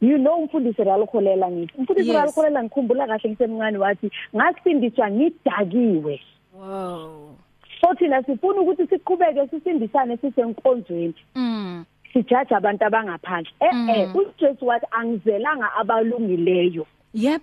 You 0.00 0.18
know 0.18 0.34
umfundisi 0.36 0.82
ralukholela 0.84 1.50
ngithi. 1.50 1.74
Umfundisi 1.78 2.08
Yes. 2.08 2.16
ralukholela 2.16 2.62
ngikhumbula 2.62 3.06
kahle 3.06 3.30
ngisemncane 3.30 3.78
wathi 3.78 4.10
ngasindiswa 4.36 5.10
ngidakiwe. 5.10 6.20
Wow. 6.62 7.36
So 7.80 7.94
thina 7.94 8.22
sifuna 8.22 8.60
ukuthi 8.60 8.86
siqhubeke 8.86 9.48
sisindisane 9.50 10.16
sisenkonzweni. 10.16 11.14
Mm. 11.34 11.84
Sijaja 12.12 12.56
abantu 12.56 12.84
abangaphandle. 12.84 13.52
Eh 13.60 13.88
eh 13.88 14.16
uJesu 14.16 14.66
wathi 14.66 14.86
angizelanga 14.90 15.74
abalungileyo. 15.74 16.86
Yep. 17.14 17.42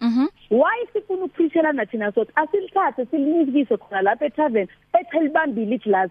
Mhm 0.00 0.28
why 0.50 0.86
sifuna 0.92 1.24
ukuphrishelana 1.24 1.86
thina 1.86 2.12
sothi? 2.12 2.32
Asilithathe 2.34 3.06
silinikise 3.06 3.76
khona 3.76 4.02
lapha 4.02 4.26
etavern 4.26 4.68
echelibambile 5.00 5.74
igilass 5.74 6.10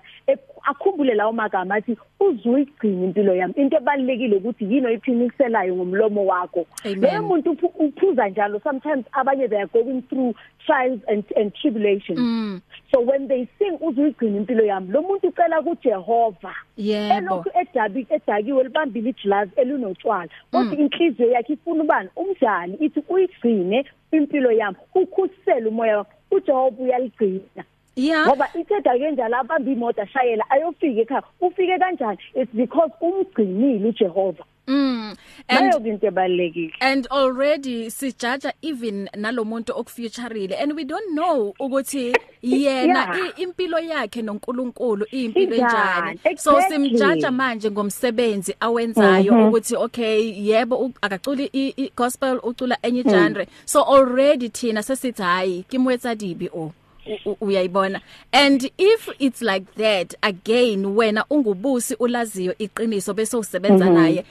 akhumbule 0.63 1.13
lawo 1.13 1.31
magama 1.33 1.75
athi 1.75 1.97
uzuyigcina 2.19 3.03
impilo 3.05 3.35
yami. 3.35 3.53
Into 3.57 3.77
ebalekile 3.77 4.35
ukuthi 4.35 4.65
yini 4.65 4.87
oyiphiniselayo 4.87 5.75
ngomlomo 5.75 6.25
wakho. 6.25 6.65
Leyo 6.83 7.23
muntu 7.23 7.51
uphuza 7.79 8.29
njalo 8.29 8.59
sometimes 8.59 9.05
abanye 9.11 9.47
they 9.49 9.57
are 9.57 9.67
going 9.67 10.01
through 10.09 10.35
trials 10.65 10.99
and 11.07 11.23
and 11.35 11.53
tribulations. 11.55 12.19
Mm. 12.19 12.61
so 12.91 13.01
when 13.01 13.27
they 13.27 13.47
sing 13.59 13.77
uzuyigcina 13.81 14.37
impilo 14.37 14.65
yami 14.65 14.91
lo 14.91 15.01
muntu 15.01 15.27
ucela 15.27 15.61
kuJehova 15.61 16.55
yebo. 16.77 17.13
elokhu 17.13 17.49
edabi 17.61 18.07
edakiwe 18.09 18.63
libambile 18.63 19.09
igilass 19.09 19.49
elinotshwala 19.55 20.29
kodwa 20.51 20.75
inhliziyo 20.75 21.31
yakhe 21.31 21.53
ifuna 21.53 21.83
ubani? 21.83 22.09
Umdali 22.15 22.73
ithi 22.73 23.03
uyigcine. 23.09 23.76
Impilo 24.11 24.51
yami 24.51 24.77
ukhusele 24.95 25.67
umoya 25.69 25.97
wakho 25.97 26.11
uJehova 26.31 26.83
uyaligcina. 26.83 27.63
Yeah. 27.97 28.25
Ngoba 28.27 28.47
ithetha 28.53 28.93
kanjalo 28.99 29.37
abamba 29.37 29.71
imoto 29.71 30.01
ashayela 30.01 30.43
ayofika 30.49 31.01
ekhaya. 31.01 31.23
Ufike 31.41 31.79
kanjani? 31.79 32.17
It's 32.35 32.51
because 32.53 32.91
umgcinile 33.01 33.87
uJehova. 33.89 34.43
Mm. 34.67 35.15
Nayo 35.49 35.75
And 35.77 35.87
into 35.87 36.07
ebalekile. 36.07 36.73
and 36.81 37.07
already 37.09 37.89
sijudge 37.89 38.51
even 38.61 39.09
nalomuntu 39.15 39.71
okufuturile 39.73 40.61
and 40.61 40.73
we 40.75 40.83
don't 40.83 41.13
know 41.15 41.53
ukuthi 41.59 42.13
yena 42.43 42.99
Yeah. 42.99 43.17
i- 43.37 43.41
impilo 43.43 43.79
yakhe 43.79 44.21
noNkulunkulu 44.21 45.05
impilo 45.11 45.55
Injani? 45.55 46.19
enjani 46.23 46.37
so 46.37 46.57
Exactly. 46.59 46.89
simjudge 46.89 47.29
manje 47.29 47.71
ngomsebenzi 47.71 48.55
awenzayo 48.59 49.33
Mhm. 49.33 49.47
ukuthi 49.47 49.75
okay 49.75 50.33
yebo 50.47 50.75
u- 50.77 50.93
akaculi 51.01 51.49
i- 51.53 51.73
i 51.77 51.91
gospel 51.97 52.39
ucula 52.43 52.77
enye 52.81 53.03
genre 53.03 53.47
so 53.65 53.83
already 53.83 54.49
thina 54.49 54.83
sesithi 54.83 55.21
hayi 55.21 55.63
kimwetsa 55.69 56.15
dibi 56.15 56.49
o 56.53 56.59
u- 56.59 56.65
u- 56.65 56.71
uyayibona. 57.41 58.01
And 58.31 58.63
if 58.77 59.09
it's 59.19 59.41
like 59.41 59.65
that 59.77 60.15
again 60.21 60.85
wena 60.85 61.25
ungubusi 61.29 61.95
ulaziyo 61.99 62.55
iqiniso 62.59 63.13
bese 63.13 63.37
usebenza 63.37 63.89
naye 63.89 64.25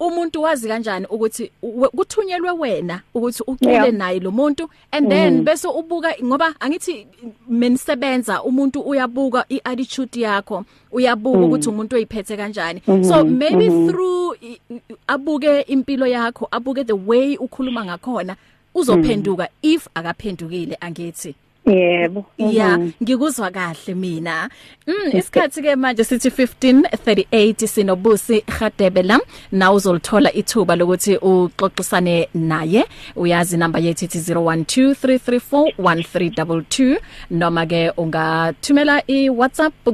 umuntu 0.00 0.42
wazi 0.42 0.68
kanjani 0.68 1.06
ukuthi 1.06 1.50
we- 1.62 1.88
kuthunyelwe 1.88 2.50
wena 2.50 3.00
ukuthi 3.14 3.42
ucule 3.46 3.72
Yeah. 3.72 3.92
naye 3.92 4.20
lo 4.20 4.30
muntu? 4.30 4.68
And 4.92 5.08
then 5.10 5.44
bese 5.44 5.68
ubuka 5.68 6.14
ngoba 6.24 6.54
angithi 6.60 7.06
menisebenza 7.48 8.42
umuntu 8.42 8.80
uyabuka 8.80 9.44
iattitude 9.48 10.20
yakho 10.20 10.64
uyabuka 10.92 11.38
ukuthi 11.38 11.68
umuntu 11.68 11.96
oyiphethe 11.96 12.36
kanjani. 12.36 12.82
So 13.08 13.24
maybe 13.24 13.68
through 13.68 14.34
i- 14.42 14.60
i- 14.70 14.80
abuke 15.06 15.60
impilo 15.60 16.06
yakho 16.06 16.48
abuke 16.50 16.84
the 16.84 16.92
way 17.06 17.36
ukhuluma 17.36 17.84
ngakhona 17.84 18.36
uzophenduka. 18.74 19.48
If 19.62 19.88
akaphendukile 19.94 20.76
angithi. 20.80 21.34
Yebo. 21.66 22.24
Yeah, 22.38 22.78
ngikuzwa 23.02 23.50
kahle 23.50 23.94
mina. 23.94 24.50
Mm, 24.86 25.18
isikhathi 25.18 25.62
ke 25.62 25.76
manje 25.76 26.04
sithi 26.04 26.28
15:38 26.28 27.66
sinobusi 27.66 28.40
Khadebe 28.40 29.02
la. 29.02 29.20
Na 29.52 29.72
uzolthola 29.72 30.32
ithuba 30.32 30.76
lokuthi 30.76 31.16
uxoxisane 31.16 32.28
naye. 32.34 32.84
Uyazi 33.16 33.56
number 33.56 33.82
yethu 33.82 34.04
ithi 34.04 34.18
0123341322 34.18 36.98
noma 37.30 37.66
ke 37.66 37.90
ungathumela 37.96 39.02
iWhatsApp 39.06 39.72
ku 39.84 39.90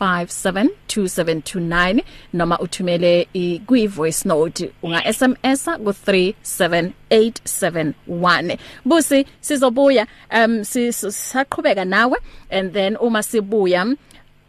0826572729 0.00 2.02
noma 2.32 2.58
uthumele 2.58 3.28
i 3.34 3.58
kwi 3.66 3.86
voice 3.86 4.28
note 4.28 4.70
unga 4.82 5.12
SMS 5.12 5.64
ku 5.64 5.90
37871. 5.90 8.58
Busi 8.84 9.26
sizobuya 9.40 10.06
um 10.30 10.64
sisaqhubeka 10.64 11.84
nawe 11.84 12.18
and 12.50 12.72
then 12.72 12.96
uma 13.00 13.22
sibuya 13.22 13.96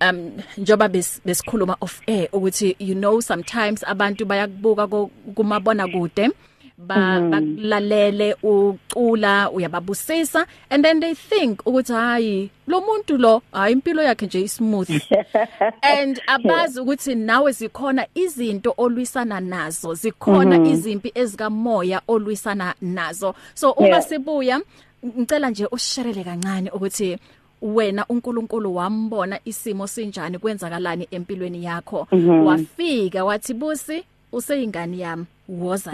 um 0.02 0.32
njoba 0.58 0.88
besikhuluma 0.90 1.78
of 1.82 2.02
air 2.08 2.28
ukuthi 2.32 2.76
you 2.80 2.96
know 2.96 3.22
sometimes 3.22 3.84
abantu 3.88 4.26
bayakubuka 4.26 4.88
kumabona 5.36 5.88
kude 5.88 6.30
ba 6.78 7.22
bakulalele 7.22 8.36
ucula 8.44 9.52
uyababusisa 9.52 10.46
and 10.70 10.84
then 10.84 11.00
they 11.00 11.16
think 11.16 11.62
ukuthi 11.66 11.94
hayi 11.94 12.50
lo 12.68 12.82
muntu 12.82 13.18
lo 13.18 13.42
hayi 13.52 13.74
impilo 13.74 14.04
yakhe 14.04 14.26
nje 14.26 14.42
ismooth. 14.42 14.90
And 15.82 16.22
abazi 16.28 16.80
ukuthi 16.80 17.16
nawe 17.16 17.52
zikhona 17.52 18.08
izinto 18.16 18.74
olwisana 18.78 19.40
nazo 19.40 19.94
zikhona 19.94 20.68
izimpi 20.68 21.12
ezikamoya 21.16 22.02
olwisana 22.08 22.76
nazo. 22.82 23.36
So 23.54 23.72
uma 23.72 24.02
sibuya 24.02 24.62
ngicela 25.06 25.50
nje 25.50 25.68
usisherele 25.72 26.24
kancane 26.24 26.70
ukuthi 26.70 27.18
wena 27.62 28.06
uNkulunkulu 28.10 28.76
wambona 28.76 29.40
isimo 29.46 29.88
sinjani 29.88 30.40
kwenzakalani 30.40 31.08
empilweni 31.12 31.64
yakho. 31.64 32.08
Wafika 32.46 33.26
wathi 33.26 33.54
busi 33.54 34.04
useyingane 34.32 34.98
yami 34.98 35.26
woza 35.50 35.92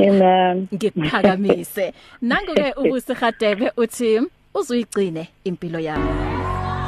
ngikuphakamise 0.74 1.94
nangu 2.22 2.54
ke 2.54 2.74
ubusi 2.78 3.15
Khadebe 3.15 3.72
uthi 3.78 4.22
uzuyigcine 4.54 5.28
impilo 5.46 5.80
yami. 5.80 6.10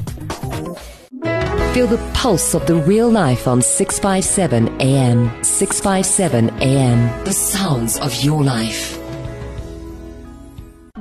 Feel 1.72 1.86
the 1.86 2.00
pulse 2.14 2.54
of 2.54 2.66
the 2.66 2.74
real 2.74 3.08
life 3.10 3.46
on 3.46 3.62
657 3.62 4.68
AM. 4.80 5.30
657 5.44 6.50
AM. 6.60 7.24
The 7.24 7.32
sounds 7.32 7.98
of 8.00 8.12
your 8.24 8.42
life. 8.42 8.96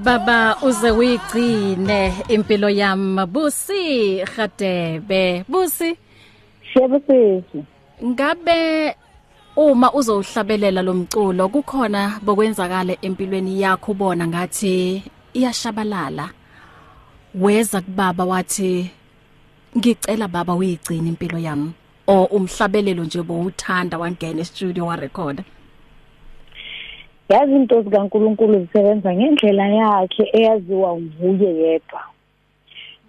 Baba 0.03 0.55
uze 0.61 0.91
uyigcine 0.91 2.13
impilo 2.29 2.69
yami 2.69 3.25
busi 3.25 4.23
Khadebe 4.25 5.43
busi 5.49 5.97
Shebo 6.73 6.99
sisi. 7.07 7.63
ngabe 8.05 8.95
uma 9.55 9.93
uzohlabelela 9.93 10.81
lomculo 10.81 11.49
kukhona 11.49 12.19
bokwenzakala 12.21 12.95
empilweni 13.01 13.61
yakho 13.61 13.91
ubona 13.91 14.27
ngathi 14.27 15.03
iyashabalala 15.33 16.29
weza 17.35 17.81
kubaba 17.81 18.25
wathi 18.25 18.91
ngicela 19.77 20.27
baba 20.27 20.55
uyigcina 20.55 21.07
impilo 21.07 21.37
yami 21.37 21.71
o 22.07 22.23
umhlabelelo 22.25 23.03
nje 23.03 23.21
bowuthanda 23.21 23.97
wangena 23.97 24.41
e-studio 24.41 24.85
wa 24.85 24.95
record 24.95 25.43
Yazi 27.29 27.55
into 27.55 27.81
zikaNkuluNkulu 27.81 28.59
zisebenza 28.59 29.13
ngendlela 29.13 29.67
yakhe 29.67 30.29
eyaziwa 30.33 30.97
nguye 30.99 31.55
yedwa. 31.55 32.01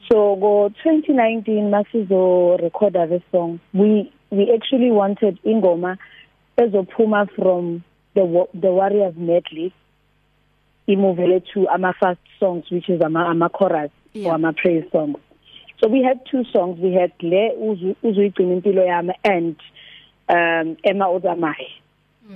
So 0.08 0.36
go 0.36 0.70
2019 0.84 1.68
masizo 1.70 2.56
recorder 2.56 3.08
the 3.08 3.22
song 3.32 3.58
we 3.74 4.12
we 4.30 4.52
actually 4.54 4.90
wanted 4.90 5.38
ingoma 5.44 5.96
ezophuma 6.56 7.26
from 7.34 7.80
the 8.14 8.20
Wa- 8.24 8.48
the 8.60 8.68
Warriors 8.70 9.16
medley 9.16 9.72
imuvele 10.86 11.40
to 11.40 11.66
ama 11.68 11.94
first 11.94 12.20
songs 12.38 12.70
which 12.70 12.88
is 12.90 13.00
ama 13.02 13.26
ama 13.28 13.48
chorus 13.48 13.90
Yeah. 14.12 14.28
or 14.28 14.34
ama 14.34 14.52
praise 14.52 14.84
songs. 14.92 15.18
So 15.80 15.88
we 15.88 16.02
had 16.02 16.20
two 16.30 16.44
songs 16.52 16.78
we 16.80 16.92
had 16.92 17.12
le 17.22 17.52
uzu 17.56 17.94
uzuyigcina 18.02 18.52
impilo 18.60 18.84
yami 18.84 19.12
and 19.24 19.56
um 20.28 20.76
Emma 20.84 21.06
Ozamai. 21.06 21.66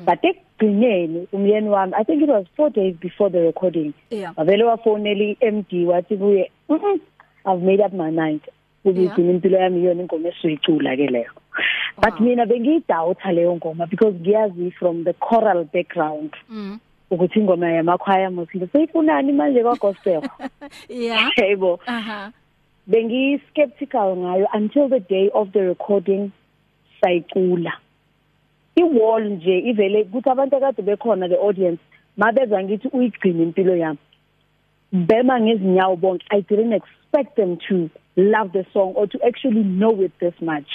But 0.05 0.23
ekugcineni 0.25 1.27
umyeni 1.33 1.69
wami 1.69 1.93
I 1.95 2.05
think 2.05 2.23
it 2.23 2.29
was 2.29 2.47
4 2.57 2.71
days 2.71 2.97
before 3.01 3.31
the 3.31 3.41
recording 3.41 3.93
yeah 4.11 4.33
avele 4.37 4.65
wafonela 4.65 5.35
iMD 5.41 5.73
wathi 5.87 6.17
kuye 6.17 6.51
"Mhm, 6.69 7.01
I've 7.47 7.63
made 7.63 7.81
up 7.81 7.93
my 7.93 8.11
mind 8.11 8.41
ukugcina 8.85 9.31
impilo 9.31 9.59
yami 9.59 9.81
iyona 9.81 10.03
ingoma 10.03 10.29
esuyicula 10.29 10.97
ke 10.97 11.07
leyo 11.07 11.31
but 12.03 12.21
mina 12.21 12.47
bengiyidoubt 12.47 13.25
leyo 13.25 13.57
ngoma 13.57 13.87
because 13.87 14.15
ngiyazi 14.15 14.71
from 14.79 15.05
the 15.05 15.13
choral 15.13 15.65
background 15.65 16.33
Mm. 16.51 16.79
Ukuthi 17.11 17.39
ingoma 17.39 17.71
yamakhwaya 17.71 18.31
musile 18.31 18.67
seyifunani 18.67 19.33
manje 19.33 19.63
kwa 19.63 19.77
gospel 19.77 20.23
Yeah. 20.89 21.31
yebo. 21.39 21.81
Aha. 21.87 22.33
bengi 22.87 23.41
skeptical 23.51 24.17
ngayo 24.17 24.47
until 24.55 24.89
the 24.89 25.01
day 25.01 25.31
of 25.35 25.53
the 25.53 25.61
recording 25.61 26.31
sayicula. 27.01 27.73
Iwall 28.77 29.25
nje 29.31 29.59
ivele 29.59 30.03
ukuthi 30.03 30.31
abantu 30.31 30.57
akade 30.57 30.83
bekhona 30.83 31.29
the 31.29 31.37
audience 31.37 31.81
mabezwa 32.17 32.63
ngithi 32.65 32.89
uyigcina 32.89 33.43
impilo 33.43 33.77
yami. 33.77 33.99
Bema 34.93 35.41
ngezinyawo 35.41 35.97
bonke 35.97 36.27
i 36.31 36.41
didn't 36.43 36.73
expect 36.73 37.37
them 37.37 37.57
to 37.57 37.91
love 38.17 38.53
the 38.53 38.65
song 38.73 38.93
or 38.97 39.07
to 39.09 39.19
actually 39.27 39.63
know 39.63 40.03
it 40.03 40.13
this 40.21 40.35
much. 40.41 40.71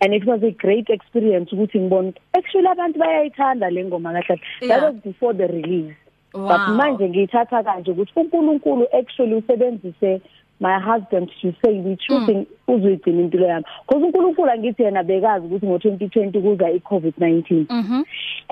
And 0.00 0.14
it 0.14 0.24
was 0.26 0.42
a 0.42 0.50
great 0.50 0.90
experience 0.90 1.52
ukuthi 1.52 1.80
ngibone 1.80 2.12
actually 2.32 2.68
abantu 2.68 2.98
bayayithanda 2.98 3.70
le 3.70 3.84
ngoma 3.84 4.12
kahle 4.12 4.40
that 4.60 4.68
Yeah. 4.68 4.82
was 4.84 4.94
before 5.04 5.34
the 5.34 5.46
release 5.46 5.94
Wow. 6.34 6.48
but 6.48 6.68
manje 6.76 7.08
ngiyithatha 7.08 7.62
kanje 7.62 7.90
ukuthi 7.90 8.12
uNkulunkulu 8.16 8.86
actually 8.98 9.34
usebenzise 9.34 10.20
my 10.60 10.78
husband 10.78 11.28
to 11.42 11.52
say 11.62 11.80
we 11.80 11.96
choosing 11.96 12.46
uzuyigcina 12.68 13.20
impilo 13.22 13.46
yami 13.46 13.64
because 13.86 14.04
uNkulunkulu 14.04 14.50
angithi 14.50 14.82
yena 14.82 15.02
bekazi 15.02 15.46
ukuthi 15.46 15.66
ngo2020 15.66 16.40
kuza 16.42 16.70
iCovid-19 16.70 17.66
Mhm. 17.70 18.02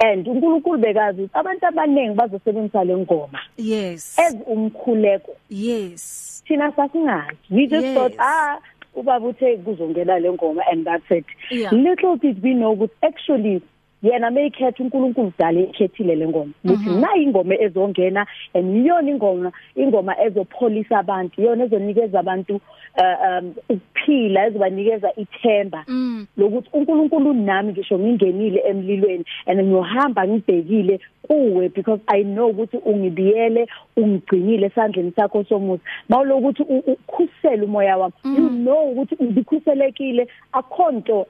and 0.05 0.29
uNkulunkulu 0.29 0.79
bekazi 0.79 1.23
ukuthi 1.23 1.39
abantu 1.39 1.67
abaningi 1.67 2.15
bazosebenzisa 2.15 2.85
le 2.85 2.97
ngoma 2.97 3.39
Yes. 3.59 4.19
as 4.19 4.37
umkhuleko 4.47 5.33
Yes. 5.51 6.43
thina 6.47 6.73
sasingazi 6.73 7.37
we 7.51 7.67
just 7.67 7.85
Yes. 7.87 7.95
thought 7.95 8.15
ah 8.19 8.59
ubaba 8.95 9.27
uthe 9.27 9.57
kuzongena 9.57 10.19
le 10.19 10.33
ngoma 10.33 10.63
and 10.73 10.85
that's 10.87 11.11
it 11.11 11.25
Yeah. 11.51 11.73
little 11.73 12.17
did 12.17 12.43
we 12.43 12.55
know 12.55 12.73
ukuthi 12.77 12.95
actually 13.03 13.63
yena 14.03 14.31
mayikhetha 14.31 14.83
uNkulunkulu 14.85 15.33
dala 15.39 15.61
ikhethile 15.61 16.15
le 16.15 16.29
ngoma. 16.29 16.53
Ukuthi 16.65 16.91
nayi 17.01 17.23
ingoma 17.23 17.55
ezongena 17.55 18.27
and 18.55 18.77
iyona 18.77 19.11
ingoma 19.11 19.53
ingoma 19.77 20.21
ezopholisa 20.21 20.99
abantu 20.99 21.41
iyona 21.41 21.65
ezonikeza 21.65 22.21
abantu 22.21 22.61
uh, 22.99 23.39
um 23.39 23.55
ukuphila 23.69 24.47
ezobanikeza 24.47 25.13
ithemba 25.17 25.85
Mm. 25.89 26.27
lokuthi 26.37 26.69
uNkulunkulu 26.73 27.33
nami 27.35 27.73
ngisho 27.73 27.99
ngingenile 27.99 28.61
emlilweni 28.61 29.25
and 29.47 29.61
ngiyohamba 29.61 30.29
ngibhekile 30.29 31.01
kuwe 31.23 31.69
because 31.69 32.01
i 32.07 32.25
know 32.25 32.49
ukuthi 32.51 32.77
ungibiyele 32.77 33.69
ungigcinile 33.97 34.67
esandleni 34.67 35.13
sakho 35.17 35.45
somusa 35.45 35.83
mawulokuthi 36.09 36.63
ukhusela 36.63 37.65
umoya 37.65 37.97
wami 37.97 38.15
you 38.25 38.49
know 38.49 38.91
ukuthi 38.91 39.17
ngikhuselekile 39.25 40.29
akhonto 40.53 41.27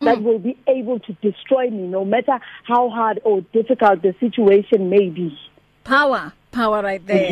that 0.00 0.22
will 0.22 0.38
be 0.38 0.56
able 0.66 0.98
to 0.98 1.12
destroy 1.20 1.68
me 1.70 1.86
no 1.86 2.04
matter 2.04 2.40
how 2.64 2.88
hard 2.88 3.20
or 3.24 3.42
difficult 3.52 4.02
the 4.02 4.14
situation 4.18 4.88
may 4.88 5.08
be. 5.10 5.38
Power, 5.84 6.32
power 6.52 6.82
right 6.82 7.06
there. 7.06 7.30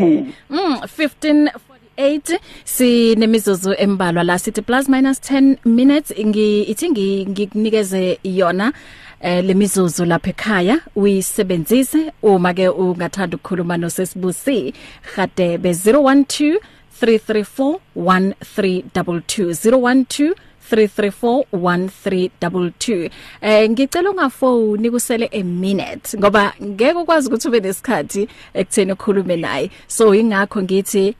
Mm 0.50 0.80
1548 0.82 2.38
sinemizuzu 2.64 3.74
embalwa 3.78 4.24
la 4.24 4.38
sithi 4.38 4.62
plus 4.62 4.88
minus 4.88 5.20
10 5.20 5.56
minutes. 5.64 6.12
Ngi 6.26 6.62
ithi 6.62 6.90
ngi 6.90 7.26
ngikunikeze 7.26 8.18
yona 8.24 8.72
eh 9.20 9.44
lemizuzu 9.44 10.04
lapha 10.04 10.30
ekhaya. 10.30 10.80
Uyisebenzise 10.96 12.12
uma 12.22 12.54
ke 12.54 12.68
ungathanda 12.68 13.36
ukukhuluma 13.36 13.76
nosesibusi. 13.76 14.74
Gadebe 15.16 15.70
012 15.72 16.58
334 17.00 17.78
1322 17.96 19.54
012 19.54 20.34
3341322 20.72 23.10
eh 23.40 23.70
ngicela 23.70 24.10
ungafoni 24.10 24.90
kusele 24.90 25.30
a 25.32 25.42
minute 25.42 26.18
ngoba 26.18 26.52
ngeke 26.62 26.98
ukwazi 26.98 27.28
ukuthi 27.28 27.48
ube 27.48 27.60
nesikhathi 27.60 28.28
ekutheni 28.54 28.92
ukhulume 28.92 29.36
naye. 29.36 29.70
So 29.86 30.14
ingakho 30.14 30.62
ngithi 30.62 31.14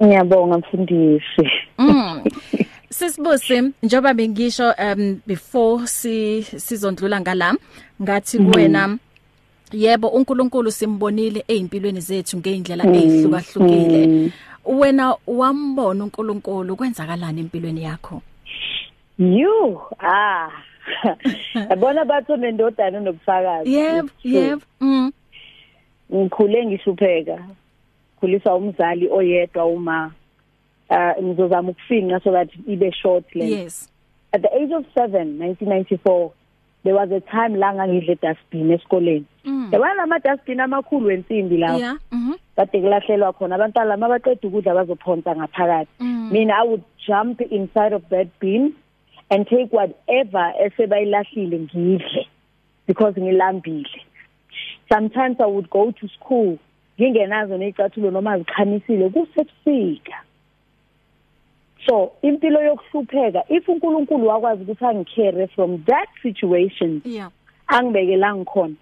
Ngiyabonga 0.03 0.57
mfundisi. 0.57 1.49
Mm. 1.77 2.23
Sisibusi 2.89 3.63
njoba 3.83 4.13
bengisho 4.13 4.73
um 4.79 5.19
before 5.27 5.87
si 5.87 6.43
sizondlula 6.43 7.21
ngala 7.21 7.55
ngathi 8.01 8.39
kuwena 8.39 8.97
yebo 9.73 10.07
uNkulunkulu 10.07 10.71
simbonile 10.71 11.43
ezimpilweni 11.47 11.99
zethu 11.99 12.37
ngeindlela 12.37 12.83
ezihlukahlukile 12.83 14.31
wena 14.65 15.15
wambona 15.27 16.03
uNkulunkulu 16.03 16.75
kwenzakalani 16.75 17.41
empilweni 17.41 17.83
yakho? 17.83 18.21
You 19.17 19.81
ah. 19.99 20.49
Yabona 21.69 22.05
batho 22.05 22.37
nendodana 22.37 22.99
nobufakazi 22.99 23.73
yebo 23.73 24.09
yebo 24.23 24.61
mm. 24.81 25.11
Ngikhule 26.13 26.65
ngihlupheka. 26.65 27.45
Khuliswa 28.19 28.55
umzali 28.55 29.09
oyedwa 29.09 29.65
uma 29.65 30.11
uh 30.89 31.23
ngizozama 31.23 31.69
ukufinqa 31.69 32.23
so 32.23 32.31
that 32.31 32.49
ibe 32.67 32.91
short 32.91 33.35
le 33.35 33.45
yes. 33.45 33.89
At 34.33 34.41
the 34.41 34.53
age 34.53 34.71
of 34.71 34.85
7 34.95 35.37
1994 35.39 36.31
there 36.83 36.95
was 36.95 37.11
a 37.11 37.19
time 37.21 37.55
la 37.55 37.73
ngangidle 37.73 38.15
dustbin 38.21 38.71
esikoleni. 38.71 39.25
Mm. 39.45 39.69
yabona 39.71 40.03
ama 40.03 40.19
dustbin 40.19 40.59
amakhulu 40.59 41.07
wensimbi 41.07 41.57
lawo 41.57 41.97
mhm 42.11 42.33
kade 42.55 42.81
kulahlelwa 42.81 43.33
khona 43.33 43.55
abantwana 43.55 43.97
mabaqeda 43.97 44.47
ukudla 44.47 44.73
bazophonsa 44.73 45.35
ngaphakathi. 45.35 45.91
Mm. 45.99 46.29
mina 46.31 46.53
i 46.53 46.67
would 46.67 46.83
jump 47.07 47.41
inside 47.41 47.93
of 47.93 48.03
that 48.09 48.27
bin 48.39 48.73
and 49.29 49.47
take 49.47 49.69
whatever 49.71 50.53
esebayilahlile 50.65 51.59
ngidle 51.59 52.27
because 52.87 53.15
ngilambile. 53.15 54.01
Sometimes 54.91 55.37
i 55.39 55.45
would 55.45 55.69
go 55.69 55.91
to 55.91 56.07
school 56.07 56.57
ngingenazo 56.99 57.57
nezicathulo 57.57 58.11
noma 58.11 58.37
zikhamisile 58.37 59.09
kusebusika. 59.09 60.13
So 61.85 62.11
impilo 62.21 62.63
yokuhlupheka 62.63 63.43
if 63.49 63.69
uNkulunkulu 63.69 64.27
wakwazi 64.27 64.63
ukuthi 64.63 64.85
angicare 64.85 65.47
from 65.47 65.83
that 65.83 66.09
situation 66.21 67.01
yeah. 67.05 67.31
angibekela 67.67 68.35
ngikhona. 68.35 68.75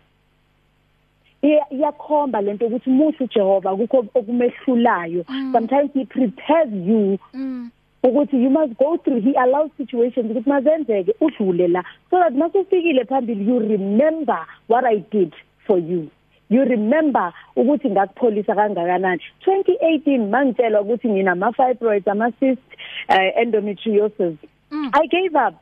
Iya- 1.41 1.69
iyakhomba 1.69 2.41
lento 2.41 2.65
ukuthi 2.65 2.89
muhle 2.89 3.17
uJehova 3.19 3.75
kukho 3.75 4.05
okumehlulayo. 4.15 5.25
Sometimes 5.51 5.91
he 5.93 6.05
prepares 6.05 6.69
you 6.73 7.17
mm. 7.33 7.69
ukuthi 8.03 8.43
you 8.43 8.49
must 8.49 8.73
go 8.77 8.97
through 8.97 9.21
he 9.21 9.33
allows 9.33 9.71
situations 9.77 10.31
ukuthi 10.31 10.49
mazenzeke 10.49 11.15
udlule 11.21 11.67
la. 11.67 11.83
So 12.09 12.19
that 12.19 12.33
masufikile 12.33 13.05
phambili 13.05 13.47
you 13.47 13.59
remember 13.59 14.45
what 14.67 14.85
i 14.85 15.03
did 15.11 15.33
for 15.67 15.79
you. 15.79 16.09
You 16.51 16.63
remember 16.65 17.33
ukuthi 17.55 17.89
ngakupholisa 17.89 18.55
kangakanani? 18.55 19.21
2018 19.45 20.29
mangitshelwa 20.29 20.81
ukuthi 20.81 21.09
ngina 21.09 21.31
ama 21.31 21.51
fibroids 21.51 22.07
ama 22.07 22.31
cysts 22.31 22.75
uh, 23.09 23.41
endometriosis 23.41 24.37
Mm. 24.71 24.89
i 24.93 25.07
gave 25.07 25.35
up. 25.35 25.55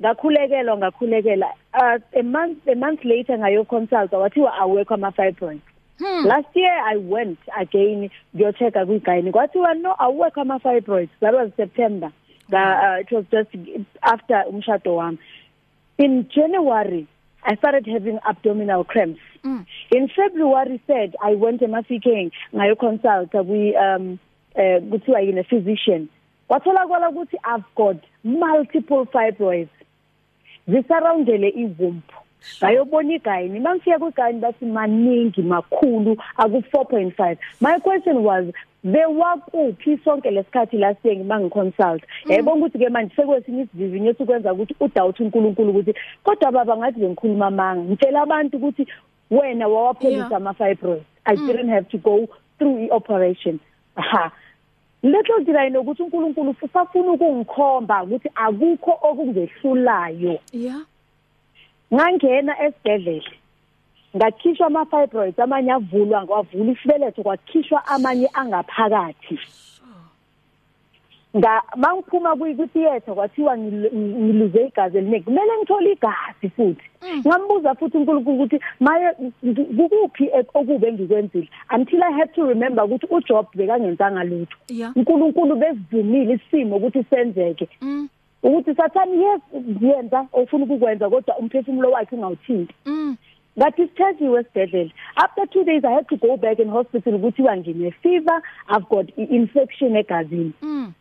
Ngakhulekelwa 0.00 0.76
ngakhulekela 0.76 1.46
uh, 1.74 1.98
a 2.18 2.22
month 2.22 2.68
a 2.68 2.74
month 2.74 3.04
later 3.04 3.38
ngayo 3.38 3.64
consult 3.64 4.12
wathiwa 4.12 4.54
awekho 4.54 4.94
ama 4.94 5.10
fibroids 5.12 5.62
hmm. 5.98 6.26
last 6.26 6.56
year 6.56 6.82
i 6.86 6.96
went 6.96 7.38
again 7.56 8.10
ngiyochecka 8.34 8.86
kwigayini 8.86 9.32
kwathiwa 9.32 9.74
no 9.74 9.94
awekho 9.98 10.40
ama 10.40 10.58
fibroids 10.58 11.10
that 11.20 11.34
was 11.34 11.50
september. 11.56 12.10
Nga 12.50 12.80
uh, 12.82 13.00
it 13.00 13.12
was 13.12 13.24
just 13.30 13.50
after 14.00 14.44
umshado 14.48 14.96
wami. 14.96 15.18
In 15.98 16.24
january 16.28 17.06
i 17.42 17.56
started 17.56 17.86
having 17.86 18.18
abdominal 18.28 18.84
cramps. 18.84 19.20
Mm. 19.44 19.66
in 19.90 20.08
february 20.08 20.80
said 20.86 21.16
i 21.22 21.34
went 21.34 21.62
emafikeng 21.62 22.30
ngayo 22.54 22.76
consult 22.76 23.30
kwi 23.30 23.74
um 23.76 24.18
eh 24.54 24.80
kuthiwa 24.90 25.20
yini 25.20 25.44
physician 25.44 26.08
wathola 26.48 26.86
kwala 26.86 27.08
ukuthi 27.08 27.36
i've 27.44 27.64
got 27.76 27.96
multiple 28.24 29.06
fibroids. 29.06 29.70
Zisurroundele 30.68 31.48
ivumbu 31.48 32.14
ngayobona 32.58 33.14
igayini. 33.14 33.60
Mangifika 33.60 33.98
kwigayini 33.98 34.40
bathi 34.40 34.64
maningi 34.64 35.42
makhulu 35.42 36.22
aku 36.36 36.56
4.5 36.56 37.36
my 37.60 37.78
question 37.80 38.16
was 38.24 38.44
bewakuphi 38.84 39.98
sonke 40.04 40.30
lesikhathi 40.30 40.78
last 40.78 41.04
year 41.04 41.16
ngibangiconsult 41.16 42.02
yebo 42.26 42.52
ukuthi 42.52 42.78
ke 42.78 42.88
manje 42.88 43.14
sekwesinye 43.16 43.62
isivivinyo 43.62 44.10
esikwenza 44.10 44.52
ukuthi 44.52 44.74
udoubt 44.80 45.20
uNkulunkulu 45.20 45.70
ukuthi 45.70 45.94
kodwa 46.24 46.52
baba 46.52 46.76
ngathi 46.76 47.00
bengikhuluma 47.00 47.46
amanga 47.46 47.82
ngitshela 47.82 48.22
abantu 48.22 48.56
ukuthi 48.56 48.86
wena 49.30 49.68
wawaphelisa 49.68 50.36
ama 50.36 50.54
fibroids 50.54 51.04
i 51.24 51.36
didn't 51.36 51.68
have 51.68 51.88
to 51.88 51.98
go 51.98 52.28
through 52.58 52.78
i 52.78 52.88
operation 52.90 53.58
aha 53.96 54.32
letho 55.02 55.38
ndila 55.38 55.66
inokuthi 55.66 56.02
uNkulunkulu 56.02 56.54
usafuna 56.62 57.12
ukungikhomba 57.12 58.02
ukuthi 58.02 58.30
akukho 58.34 58.98
okungehlulayo. 59.02 60.38
Yeah. 60.52 60.80
Ngangena 61.94 62.62
esibhedlela 62.64 63.30
ngakhishwa 64.16 64.66
ama 64.66 64.86
fibroids 64.86 65.38
amanye 65.38 65.72
avulwa 65.72 66.24
ngwavula 66.24 66.72
isibeletho 66.72 67.22
kwakhishwa 67.22 67.86
amanye 67.86 68.28
angaphakathi. 68.34 69.38
Nga 71.36 71.62
mangiphuma 71.76 72.36
kwi-theater 72.36 73.14
kwathiwa 73.14 73.58
ngiluze 73.58 74.66
igazi 74.66 74.98
eliningi 74.98 75.24
kumele 75.24 75.52
ngithole 75.58 75.92
igazi 75.92 76.48
futhi. 76.56 76.86
Ngambuza 77.26 77.74
futhi 77.74 77.96
uNkulunkulu 77.96 78.36
ukuthi 78.36 78.58
maye 78.80 79.12
kukuphi 79.76 80.30
okube 80.54 80.88
engikwenzile 80.88 81.48
until 81.70 82.02
i 82.02 82.12
had 82.12 82.34
to 82.34 82.46
remember 82.46 82.84
ukuthi 82.84 83.06
uJob 83.10 83.46
bekangenzanga 83.54 84.24
lutho. 84.24 84.56
Yeah 84.68 84.92
uNkulunkulu 84.96 85.56
besivumile 85.56 86.34
isimo 86.34 86.76
ukuthi 86.76 87.04
senzeke. 87.10 87.68
Mm. 87.80 88.08
Ukuthi 88.42 88.74
sathani 88.74 89.22
yes 89.22 89.40
ngiyenza 89.54 90.26
ofuna 90.32 90.64
ukukwenza 90.64 91.10
kodwa 91.10 91.38
umphefumulo 91.38 91.90
wakhe 91.90 92.16
ungawuthinti. 92.16 92.74
Mm. 92.86 92.99
Ngathi 93.58 93.82
sithethiwe 93.82 94.40
esibhedlela. 94.40 94.90
After 95.16 95.44
2 95.46 95.64
days 95.64 95.84
i 95.84 95.92
had 95.92 96.08
to 96.08 96.16
go 96.16 96.36
back 96.36 96.58
in 96.58 96.68
hospital 96.68 97.14
ukuthi 97.14 97.42
wangine 97.42 97.90
fever 98.02 98.42
i've 98.68 98.88
got 98.88 99.06
infection 99.18 99.96
egazini. 99.96 100.52
Mm. 100.62 100.92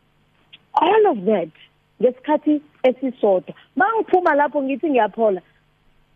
All 0.74 1.08
of 1.08 1.26
that 1.26 1.50
ngesikhathi 2.02 2.62
esisodwa. 2.84 3.54
Mangiphuma 3.76 4.36
lapho 4.36 4.64
ngithi 4.64 4.90
ngiyaphola 4.90 5.42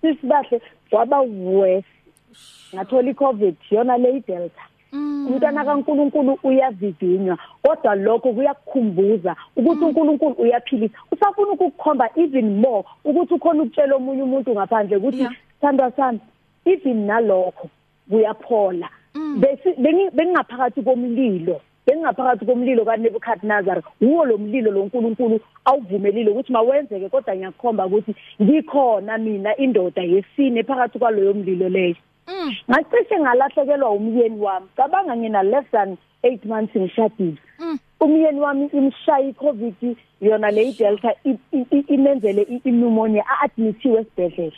sisibahle 0.02 0.62
waba 0.92 1.22
worse. 1.22 1.88
Ngathola 2.76 3.12
icovid 3.12 3.56
yona 3.72 3.98
le 3.98 4.20
delta 4.28 4.62
mm. 4.92 5.28
Umntana 5.28 5.66
kaNkuluNkulu 5.66 6.40
uyavivinywa 6.44 7.38
kodwa 7.62 7.96
lokho 7.96 8.34
kuyakukhumbuza 8.34 9.36
ukuthi 9.56 9.84
uNkulunkulu 9.86 10.36
uyaphilisa. 10.36 10.98
Usafuna 11.12 11.52
ukukukhomba 11.52 12.10
even 12.16 12.60
more 12.60 12.84
ukuthi 13.06 13.34
ukhona 13.34 13.64
ukutshela 13.64 13.96
omunye 13.96 14.22
umuntu 14.24 14.52
ngaphandle 14.52 14.98
ukuthi 14.98 15.28
Yeah. 15.64 15.72
thandwa 15.72 15.92
sami 15.96 16.20
even 16.66 17.06
nalokho 17.08 17.70
kuyaphola 18.10 18.90
Mm. 19.16 19.42
Bengi- 19.78 20.10
bengingaphakathi 20.12 20.82
komlilo 20.84 21.62
bengingaphakathi 21.88 22.46
komlilo 22.46 22.86
kaNebukadnezar 22.86 23.82
uwo 24.02 24.26
lo 24.26 24.38
mlilo 24.38 24.72
loNkulunkulu 24.72 25.40
awuvumelile 25.66 26.32
ukuthi 26.32 26.52
mawenzeke 26.54 27.10
kodwa 27.10 27.36
ngiyakhomba 27.36 27.86
ukuthi 27.86 28.16
ngikhona 28.42 29.18
mina 29.18 29.56
indoda 29.58 30.02
yesine 30.02 30.64
phakathi 30.64 31.00
kwaloyo 31.00 31.34
mlilo 31.34 31.70
leyo 31.70 31.96
mm 32.28 32.52
ngacishe 32.72 33.20
ngalahlekelwa 33.20 33.90
umyeni 33.92 34.40
wami 34.42 34.68
cabanga 34.76 35.16
ngina 35.18 35.44
less 35.44 35.66
than 35.72 35.98
8 36.24 36.46
months 36.46 36.76
ngishadile 36.76 37.38
Mm. 37.60 37.78
umyeni 38.00 38.40
wami 38.40 38.66
imshaya 38.74 39.28
icovid 39.30 39.96
yona 40.22 40.52
le 40.52 40.74
delta 40.74 41.14
imenzele 41.88 42.42
i- 42.50 42.60
pneumonia 42.60 43.24
a-admithiwe 43.28 44.00
esibhedlela 44.02 44.52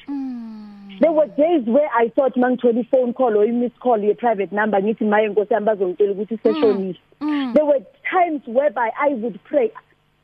there 0.99 1.11
were 1.11 1.27
days 1.27 1.63
where 1.65 1.89
i 1.97 2.09
thought 2.09 2.35
mangithola 2.37 2.79
i-phone 2.79 3.13
call 3.13 3.37
or 3.37 3.43
i-miss 3.45 3.71
call 3.79 4.03
ye-private 4.03 4.51
number 4.51 4.81
ngithi 4.81 5.05
maye 5.05 5.27
nkosi 5.27 5.53
yami 5.53 5.65
bazongitshela 5.65 6.11
ukuthi 6.11 6.37
seshonile 6.37 6.99
mm 7.21 7.53
there 7.53 7.65
were 7.65 7.81
times 8.11 8.41
whereby 8.47 8.89
i 8.99 9.13
would 9.13 9.39
pray. 9.43 9.71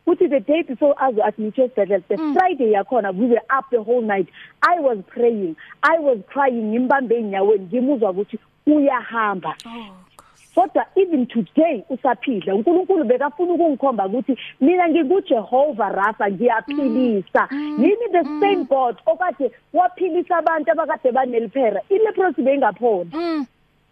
Ukuthi 0.07 0.29
the 0.29 0.39
day 0.39 0.63
before 0.63 0.95
azo-admithwe 0.97 1.65
esibhedlela 1.65 2.03
the 2.07 2.17
friday 2.33 2.71
yakhona 2.73 3.11
we 3.11 3.27
were 3.27 3.41
up 3.57 3.65
the 3.71 3.81
whole 3.81 4.01
night. 4.01 4.27
I 4.61 4.79
was 4.79 4.97
praying. 5.07 5.55
I 5.83 5.99
was 5.99 6.17
crying 6.27 6.71
ngimbambe 6.71 7.15
ey'nyaweni 7.15 7.65
ngimuzwa 7.65 8.11
ukuthi 8.11 8.39
uyahamba. 8.67 9.55
Oh. 9.65 10.10
Kodwa 10.55 10.85
even 10.95 11.27
today 11.27 11.83
usaphila. 11.89 12.55
uNkulunkulu 12.55 13.03
bekafuna 13.03 13.53
ukungikhomba 13.53 14.05
ukuthi 14.05 14.37
mina 14.61 14.89
ngikuJehova 14.89 15.89
Rafa 15.89 16.31
ngiyaphilisa. 16.31 17.47
Yini 17.51 18.07
the 18.11 18.23
same 18.39 18.63
God 18.65 18.97
okade 19.05 19.51
waphilisa 19.73 20.37
abantu 20.37 20.71
abakade 20.71 21.11
baneliphera? 21.11 21.81
Ileprosi 21.89 22.41
beyingapholi 22.41 23.09
mm. 23.13 23.45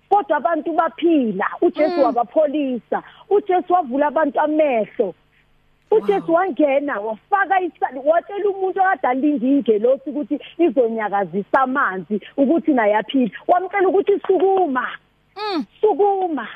Kodwa 0.09 0.37
abantu 0.37 0.73
baphila. 0.73 1.45
uJesu 1.61 2.03
wabapholisa. 2.03 3.03
uJesu 3.29 3.73
wavula 3.73 4.07
abantu 4.07 4.39
amehlo. 4.39 5.15
uJesu 5.91 6.33
wangena 6.33 6.99
wafaka 6.99 7.61
isali 7.61 7.99
watshela 8.05 8.49
umuntu 8.49 8.79
okade 8.79 9.07
alindike 9.07 9.79
losi 9.79 10.09
ukuthi 10.09 10.39
izonyakazisa 10.57 11.61
amanzi 11.61 12.21
ukuthi 12.37 12.73
naye 12.73 12.95
aphile. 12.95 13.31
Wamcela 13.47 13.89
ukuthi 13.89 14.19
sukuma 14.27 14.87
mm. 15.39 15.65
Sukuma 15.81 16.47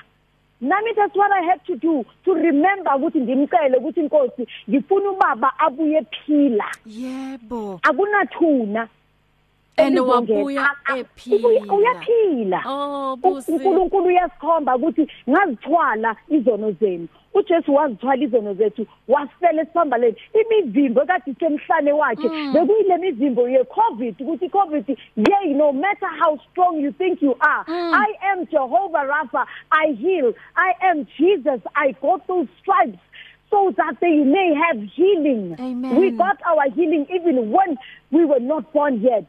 nami 0.61 0.93
that's 0.95 1.15
what 1.15 1.31
i 1.31 1.41
had 1.41 1.59
to 1.65 1.75
do 1.75 2.05
to 2.23 2.33
remember 2.33 2.91
ukuthi 2.95 3.21
ngimcele 3.21 3.77
ukuthi 3.77 3.99
inkosi 3.99 4.47
ngifuna 4.69 5.09
ubaba 5.09 5.59
abuye 5.59 5.97
ephila 5.97 6.65
yebo. 6.85 7.79
Akunathuna 7.83 8.87
And 9.77 9.95
elizongena. 9.97 10.35
wabuya 10.37 10.61
A- 10.63 10.93
a- 10.93 10.97
ephila. 10.99 11.73
uyaphila 11.73 12.61
oh 12.65 13.15
busi 13.15 13.51
uNkulunkulu 13.51 14.05
uyasikhomba 14.05 14.75
ukuthi 14.75 15.07
ngazithwala 15.29 16.15
izono 16.29 16.71
zenu 16.71 17.07
uJesu 17.33 17.75
wazithwala 17.75 18.23
izono 18.23 18.53
zethu 18.53 18.85
wasifela 19.07 19.61
esiphambaleni 19.61 20.15
imivimbo 20.41 21.01
ekade 21.01 21.31
isemhlane 21.31 21.91
wakhe 21.93 22.27
Mm. 22.29 22.53
bekuyile 22.53 22.97
mivimbo 22.97 23.49
ye-covid 23.49 24.15
ukuthi 24.21 24.45
i-covid 24.45 24.97
yay 25.17 25.53
no 25.53 25.71
matter 25.73 26.09
how 26.21 26.37
strong 26.51 26.77
you 26.83 26.91
think 26.91 27.21
you 27.21 27.35
are 27.39 27.63
Mm. 27.67 27.93
i 27.93 28.07
am 28.31 28.45
jehovah 28.45 29.03
rapha 29.07 29.47
i 29.71 29.93
heal 29.93 30.33
i 30.55 30.73
am 30.89 31.05
jesus 31.17 31.61
i 31.73 31.91
got 32.01 32.27
those 32.27 32.47
stripes 32.61 32.99
so 33.49 33.71
that 33.71 33.99
they 33.99 34.23
may 34.23 34.53
have 34.53 34.79
healing 34.95 35.55
Amen. 35.59 35.97
we 35.99 36.11
got 36.11 36.37
our 36.45 36.69
healing 36.75 37.05
even 37.09 37.51
when 37.51 37.77
we 38.11 38.25
were 38.25 38.39
not 38.39 38.71
born 38.73 39.01
yet. 39.01 39.25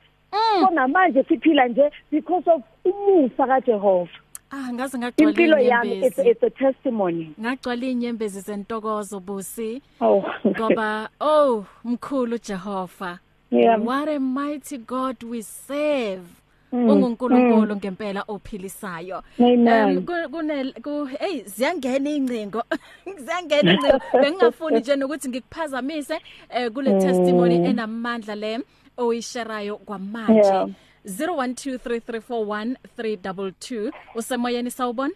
So 0.60 0.70
namanje 0.70 1.22
siphila 1.28 1.68
nje 1.68 1.90
because 2.10 2.50
of 2.50 2.62
umusa 2.84 3.46
kaJehova. 3.46 4.10
Ah 4.50 4.72
ngaze 4.72 4.98
ngagcwala 4.98 5.30
impilo 5.30 5.58
yami 5.58 5.92
it's, 5.92 6.18
inyembezi. 6.18 6.30
it's 6.30 6.42
a 6.42 6.50
testimony. 6.50 7.34
Ngagcwala 7.40 7.86
inyembezi 7.86 8.40
zentokozo 8.40 9.20
busi. 9.20 9.82
Oh. 10.00 10.24
Ngoba 10.46 11.08
oh 11.20 11.64
mkhulu 11.84 12.38
Jehova. 12.38 13.18
Yeah. 13.50 13.78
what 13.78 14.08
a 14.08 14.18
mighty 14.18 14.78
God 14.78 15.22
we 15.22 15.42
serve. 15.42 16.26
Mm, 16.72 16.90
ungunkulunkulu 16.90 17.76
ngempela 17.76 18.24
ophilisayo. 18.28 19.22
Amen. 19.38 19.68
Em, 19.68 20.02
ku- 20.06 20.28
kune 20.30 20.72
ku 20.82 21.04
hey 21.04 21.42
ziyangena 21.46 22.10
incingo 22.10 22.62
ziyangena 23.24 23.72
incingo 23.72 24.00
bengingafuni 24.12 24.80
nje 24.80 24.96
nokuthi 24.96 25.28
ngikuphazamise 25.28 26.18
eh, 26.50 26.70
kule 26.72 27.00
testimony 27.00 27.54
enamandla 27.54 28.34
le. 28.34 28.60
Oyisherayo 28.96 29.76
kwamanje. 29.76 30.38
Yeah. 30.38 30.68
0123341322 31.06 33.92
usemoyeni 34.14 34.70
sawubona? 34.70 35.14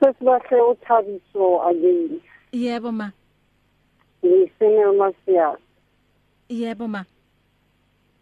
Sesibahle 0.00 0.60
uthabiso 0.60 1.62
again 1.68 2.20
yebo 2.52 2.92
ma. 2.92 3.12
Ngisene 4.24 4.86
masiya 4.98 5.56
yebo 6.48 6.88
ma. 6.88 7.04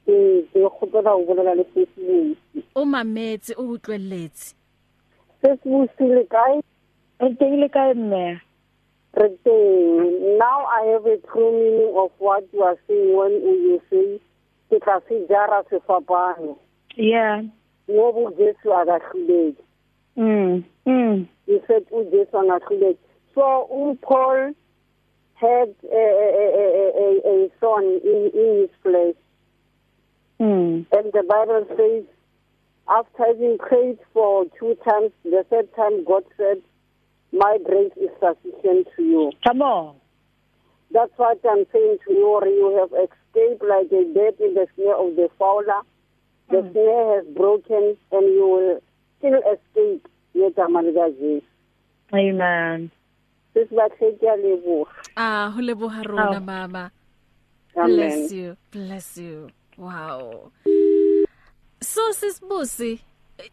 Ke 0.07 0.43
kgopela 0.53 1.17
go 1.17 1.25
bolela 1.25 1.55
le 1.55 1.65
sesibusi 1.75 2.65
uma 2.75 3.05
metsi 3.05 3.55
o 3.57 3.63
utlweletse 3.63 4.55
sesibusi 5.43 6.05
le 6.05 6.25
kae 6.25 6.63
re 7.21 7.35
teng 7.35 7.61
le 7.61 7.69
kae 7.69 7.95
mme 7.95 8.29
re 8.29 8.41
teng 8.41 8.52
now 9.15 10.67
i 10.67 10.87
have 10.93 11.07
a 11.07 11.19
true 11.31 11.53
meaning 11.53 11.95
of 11.97 12.11
what 12.19 12.45
you 12.53 12.63
are 12.63 12.77
saying 12.89 13.17
when 13.17 13.31
you 13.33 13.81
say 13.91 14.21
ke 14.73 14.81
tla 14.85 15.01
se 15.09 15.27
jara 15.29 15.63
sefapano. 15.71 16.57
Yeah. 16.97 17.43
Mo 17.89 18.13
bo 18.13 18.31
jesu 18.39 18.73
a 18.73 18.87
ka 18.87 18.99
hluleke 19.09 19.61
mm 20.17 20.65
mm. 20.87 21.29
You 21.47 21.61
said 21.67 21.85
ujesu 21.91 22.35
a 22.41 22.43
ngahluleke 22.49 22.99
so 23.35 23.69
umpaul 23.73 24.55
had 25.35 25.75
a, 25.85 26.05
a, 26.25 26.29
a, 26.41 26.65
a, 26.65 26.87
a, 27.03 27.45
a 27.45 27.51
son 27.61 27.85
in, 27.85 28.31
in 28.33 28.61
his 28.61 28.71
flesh 28.83 29.19
mm. 30.41 30.87
And 30.93 31.13
the 31.13 31.23
Bible 31.29 31.67
says, 31.77 32.05
after 32.89 33.25
having 33.27 33.59
prayed 33.59 33.99
for 34.13 34.45
two 34.59 34.77
times, 34.89 35.13
the 35.25 35.45
third 35.51 35.75
time 35.75 36.05
God 36.05 36.25
said, 36.37 36.63
My 37.33 37.59
grace 37.65 37.93
is 37.97 38.11
sufficient 38.21 38.89
to 38.97 39.03
you. 39.03 39.33
come 39.47 39.63
on 39.63 39.97
That's 40.93 41.13
what 41.17 41.39
I'm 41.51 41.65
saying 41.73 41.99
to 42.07 42.13
you, 42.13 42.27
or 42.27 42.47
you 42.47 42.77
have 42.79 42.93
escaped 42.93 43.65
like 43.65 43.89
a 43.93 44.05
bird 44.13 44.35
in 44.41 44.53
the 44.55 44.67
snare 44.75 44.97
of 44.97 45.17
the 45.17 45.29
fowler. 45.39 45.81
The 46.51 46.57
mm. 46.61 46.73
snare 46.73 47.17
has 47.17 47.27
broken 47.35 47.97
and 48.13 48.27
you 48.35 48.47
will 48.47 48.81
still 49.19 49.41
escape 49.53 50.07
ngegama 50.37 50.83
lika 50.83 51.09
Jesu. 51.19 51.41
Amen. 52.13 52.91
Sisibahle 53.55 54.13
kuyaleboha. 54.19 54.93
Ah, 55.17 55.55
uleboha 55.59 56.03
rona 56.03 56.41
mama. 56.41 56.91
Amen. 57.77 57.97
Bless 57.97 58.33
you. 58.33 58.57
Bless 58.71 59.17
you. 59.17 59.49
Wow. 59.79 60.53
So 61.81 62.13
sisibusi 62.13 63.01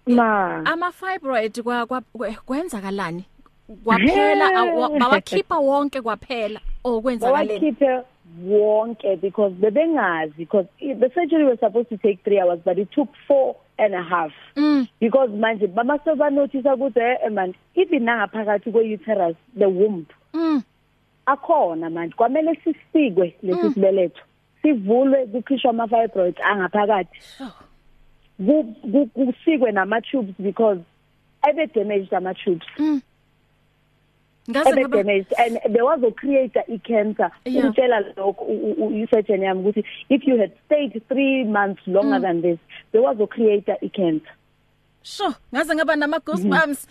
Ma. 0.07 0.61
ama 0.65 0.91
fibroid 0.91 1.61
kwa 1.63 1.85
kwa- 1.85 2.01
kwenzakalani? 2.45 3.25
Kwaphela 3.83 4.45
awa- 4.55 4.99
bawakhipha 4.99 5.57
wonke 5.59 6.01
kwaphela 6.01 6.59
okwenzakaleni. 6.83 7.59
Bawakhiphe 7.59 8.03
wonke 8.45 9.15
because 9.21 9.53
bebengazi 9.55 10.33
because 10.37 10.67
the 10.79 11.09
surgery 11.13 11.45
was 11.45 11.59
supposed 11.59 11.89
to 11.89 11.97
take 11.97 12.19
3 12.23 12.39
hours 12.41 12.59
but 12.65 12.77
it 12.77 12.89
took 12.91 13.09
four 13.27 13.55
and 13.77 13.93
a 13.95 14.01
half 14.03 14.31
Mm. 14.55 14.87
because 14.99 15.29
manje 15.31 15.67
bamase 15.67 16.15
ba 16.17 16.29
notice 16.29 16.63
ukuthi 16.65 16.99
eh 16.99 17.29
man 17.31 17.53
even 17.75 18.03
nangaphakathi 18.05 18.71
kwe 18.71 18.93
uterus 18.93 19.35
the 19.57 19.65
womb 19.65 20.05
Mm. 20.33 20.61
akhona 21.25 21.89
manje 21.89 22.13
kwamele 22.15 22.55
sisikwe 22.63 23.35
lesi 23.43 23.73
sibeletho 23.73 24.21
sivulwe 24.61 25.25
kukhishwa 25.25 25.69
ama 25.69 25.87
fibroids 25.87 26.41
angaphakathi 26.41 27.19
Oh. 27.41 27.53
Ku- 28.45 28.75
ku- 28.91 29.07
kusikwe 29.25 29.71
nama 29.71 30.01
tubes 30.01 30.35
because 30.39 30.81
ebe 31.49 31.67
damaged 31.67 32.13
ama 32.13 32.33
tubes 32.33 32.67
Mm. 32.79 33.01
Ngaze 34.49 34.69
ebe 34.69 34.81
ngaba 34.81 34.97
damaged 34.97 35.33
and 35.37 35.59
there 35.73 35.83
was 35.85 36.03
a 36.03 36.11
creator 36.11 36.63
i 36.67 36.77
cancer 36.77 37.31
Yeah. 37.45 37.65
utshela 37.69 37.99
lokho 38.17 38.45
u- 38.45 38.75
u- 38.77 39.03
u 39.03 39.07
surgeon 39.11 39.41
yami 39.43 39.59
ukuthi 39.61 39.83
if 40.09 40.27
you 40.27 40.37
had 40.37 40.51
stayed 40.65 41.01
3 41.09 41.43
months 41.45 41.87
longer 41.87 42.19
Mm. 42.19 42.21
than 42.21 42.41
this 42.41 42.59
there 42.91 43.03
was 43.03 43.19
a 43.21 43.27
creator 43.27 43.77
i 43.81 43.89
cancer 43.89 44.33
Sho, 45.03 45.33
ngaze 45.53 45.75
ngaba 45.75 45.95
nama 45.95 46.19
goosebumps. 46.19 46.87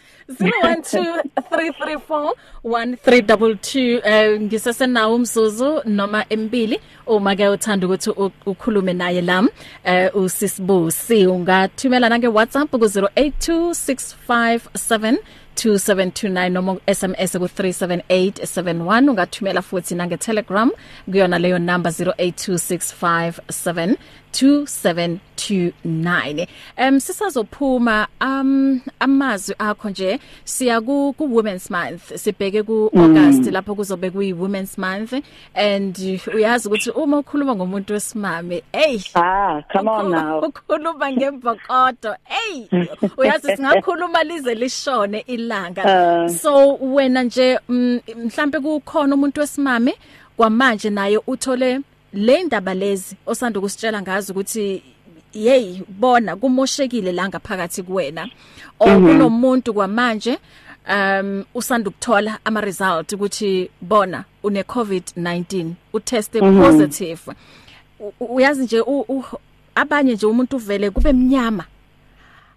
0123341322 2.64 4.00
eh 4.04 4.40
ngisesenawo 4.40 5.14
umzuzu 5.14 5.80
noma 5.84 6.24
embili. 6.30 6.80
Uma 7.06 7.36
ke 7.36 7.48
uthanda 7.48 7.86
ukuthi 7.86 8.10
u- 8.10 8.30
ukhulume 8.46 8.92
naye 8.92 9.20
lam 9.20 9.48
eh 9.84 10.16
usisibusi 10.16 11.26
ungathumela 11.26 12.08
nange 12.08 12.28
WhatsApp 12.28 12.70
ku 12.70 12.76
082657 12.78 15.18
2729 15.58 16.48
noma 16.50 16.76
SMS 16.86 17.32
ku 17.38 17.44
37871 17.44 19.08
ungathumela 19.10 19.62
futhi 19.62 19.94
nange 19.94 20.16
Telegram 20.16 20.70
kuyona 21.10 21.38
leyo 21.38 21.58
number 21.58 21.92
082657 21.92 23.96
2729 24.38 26.46
em 26.76 27.00
sisazophuma 27.00 28.08
um 28.20 28.80
amazwi 29.00 29.54
akho 29.58 29.90
nje 29.90 30.18
siya 30.44 30.80
ku 30.80 31.14
ku 31.18 31.24
women's 31.36 31.70
month. 31.70 32.12
Sibheke 32.16 32.62
ku 32.62 32.90
August 32.96 33.50
lapho 33.50 33.74
kuzobe 33.74 34.10
kuyi 34.10 34.32
women's 34.32 34.78
month. 34.78 35.12
And 35.54 35.96
uyazi 36.34 36.68
ukuthi 36.68 36.90
uma 36.90 37.18
ukhuluma 37.18 37.54
ngomuntu 37.54 37.92
wesimame 37.94 38.62
hey 38.72 39.00
ah 39.14 39.62
come 39.72 39.90
on 39.90 40.10
now. 40.10 40.40
ukhuluma 40.40 41.12
ngemvokodo 41.12 42.16
hey 42.24 42.66
uyazi 43.16 43.56
singakhuluma 43.56 44.24
lize 44.24 44.54
lishone 44.54 45.20
ilanga. 45.26 45.84
Uh. 45.84 46.28
so 46.32 46.74
wena 46.74 47.22
nje 47.22 47.58
mm, 47.68 48.00
mhlambe 48.16 48.60
kukhona 48.60 49.14
umuntu 49.14 49.40
wesimame 49.40 49.94
kwamanje 50.36 50.90
naye 50.90 51.18
uthole 51.26 51.80
le 52.12 52.42
ndaba 52.44 52.74
lezi 52.74 53.16
osanda 53.26 53.60
kusitshela 53.60 54.02
ngazo 54.02 54.32
ukuthi 54.32 54.82
hey 55.32 55.80
bona 55.88 56.36
kumoshekile 56.36 57.12
la 57.12 57.28
ngaphakathi 57.28 57.82
kuwena 57.82 58.28
or 58.80 58.88
kunomuntu 58.94 59.74
kwamanje 59.74 60.38
um 60.94 61.44
usanda 61.54 61.90
ukuthola 61.90 62.38
ama 62.44 62.60
result 62.60 63.12
ukuthi 63.12 63.70
bona 63.80 64.24
une 64.42 64.62
COVID-19 64.62 65.70
uteste 65.92 66.40
positive. 66.40 67.20
U- 68.00 68.12
u- 68.20 68.34
uyazi 68.34 68.62
nje 68.62 68.82
abanye 69.74 70.12
nje 70.14 70.26
umuntu 70.26 70.56
uvele 70.56 70.90
kube 70.90 71.12
mnyama 71.12 71.64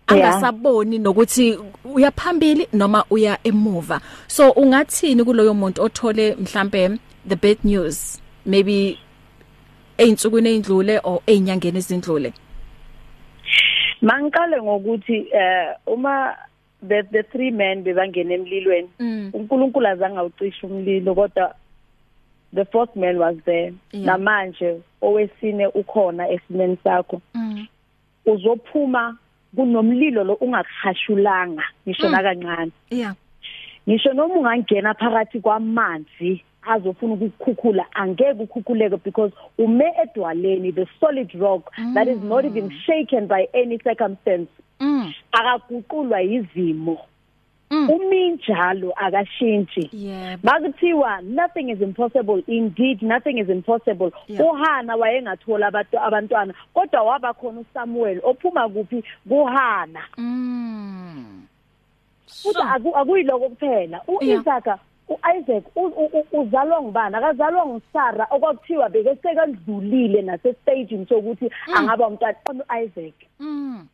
angasaboni 0.08 1.00
nokuthi 1.00 1.58
uya 1.86 2.12
phambili 2.12 2.68
noma 2.74 3.06
uya 3.10 3.38
emuva. 3.44 4.02
So 4.28 4.50
ungathini 4.52 5.24
kuloyo 5.24 5.54
muntu 5.54 5.82
othole 5.84 6.36
mhlambe 6.36 7.00
the 7.28 7.36
bad 7.36 7.58
news? 7.64 8.20
Maybe 8.46 8.98
einsukwini 10.04 10.50
ezindlule 10.50 11.00
or 11.04 11.20
einyangeni 11.28 11.78
ezindlule 11.78 12.34
Mangiqale 14.02 14.62
ngokuthi 14.62 15.28
eh 15.34 15.76
uma 15.88 16.36
the 16.88 17.04
the 17.12 17.24
three 17.24 17.52
men 17.52 17.84
bebangena 17.84 18.34
emlilweni 18.34 18.90
Mm. 19.00 19.30
uNkulunkulu 19.34 19.88
azange 19.88 20.18
awucisha 20.18 20.68
umlilo 20.68 21.16
kodwa 21.16 21.56
the 22.56 22.66
fourth 22.66 22.96
man 22.96 23.18
was 23.18 23.36
there 23.46 23.74
namanje 23.94 24.82
owesine 25.02 25.68
ukhona 25.68 26.30
esimeni 26.30 26.78
sakho 26.84 27.22
mm. 27.34 27.68
uzophuma 28.26 29.18
kunomlilo 29.56 30.24
lo 30.24 30.34
ungakhashulanga 30.34 31.64
ngisho 31.88 32.06
Mm. 32.08 32.12
nakancane 32.12 32.72
yeah 32.90 33.16
ngisho 33.90 34.14
noma 34.14 34.36
ungangena 34.36 34.94
phakathi 34.94 35.40
kwamanzi 35.40 36.44
azofuna 36.62 37.14
ukukhukhula 37.14 37.86
angeke 37.94 38.44
ukhukhuleke 38.44 38.98
because 39.04 39.34
ume 39.58 39.86
edwaleni 40.04 40.72
the 40.72 40.86
solid 41.00 41.32
rock 41.40 41.72
mm. 41.78 41.94
that 41.94 42.08
is 42.08 42.22
not 42.24 42.46
even 42.46 42.72
shaken 42.86 43.28
by 43.28 43.48
any 43.54 43.78
circumstance 43.80 44.50
mm. 44.80 45.14
akaguqulwa 45.32 46.22
izimo 46.22 46.98
Mm. 47.74 47.90
uminjalo 47.90 48.94
akashintshi 48.96 49.90
yeah 49.94 50.38
bakuthiwa 50.44 51.22
nothing 51.22 51.70
is 51.70 51.82
impossible 51.82 52.44
indeed 52.48 53.02
nothing 53.02 53.38
is 53.40 53.50
impossible 53.50 54.12
Yeah. 54.28 54.46
uHana 54.46 54.96
wayengathola 54.96 55.68
abantu 55.68 56.00
abantwana 56.00 56.54
kodwa 56.74 57.04
waba 57.04 57.34
khona 57.34 57.60
uSamuel 57.60 58.20
ophuma 58.24 58.70
kuphi 58.70 59.04
kuHana 59.30 60.00
mm. 60.18 61.42
futhi 62.28 62.54
So, 62.60 62.64
aku- 62.64 62.96
akuyiloko 62.98 63.50
kuphela 63.50 64.02
Yeah. 64.22 64.44
uIsaac 65.12 65.66
uzalwa 66.32 66.82
ngubani? 66.82 67.16
Akazalwa 67.16 67.66
nguSara 67.66 68.28
okwakuthiwa 68.32 68.90
beke 68.90 69.16
sekadlulile 69.16 70.22
nase 70.22 70.54
staging 70.54 71.06
sokuthi 71.10 71.52
angaba 71.76 72.08
umntwana. 72.08 72.38
uIsaac 72.50 73.18
mm. 73.40 73.88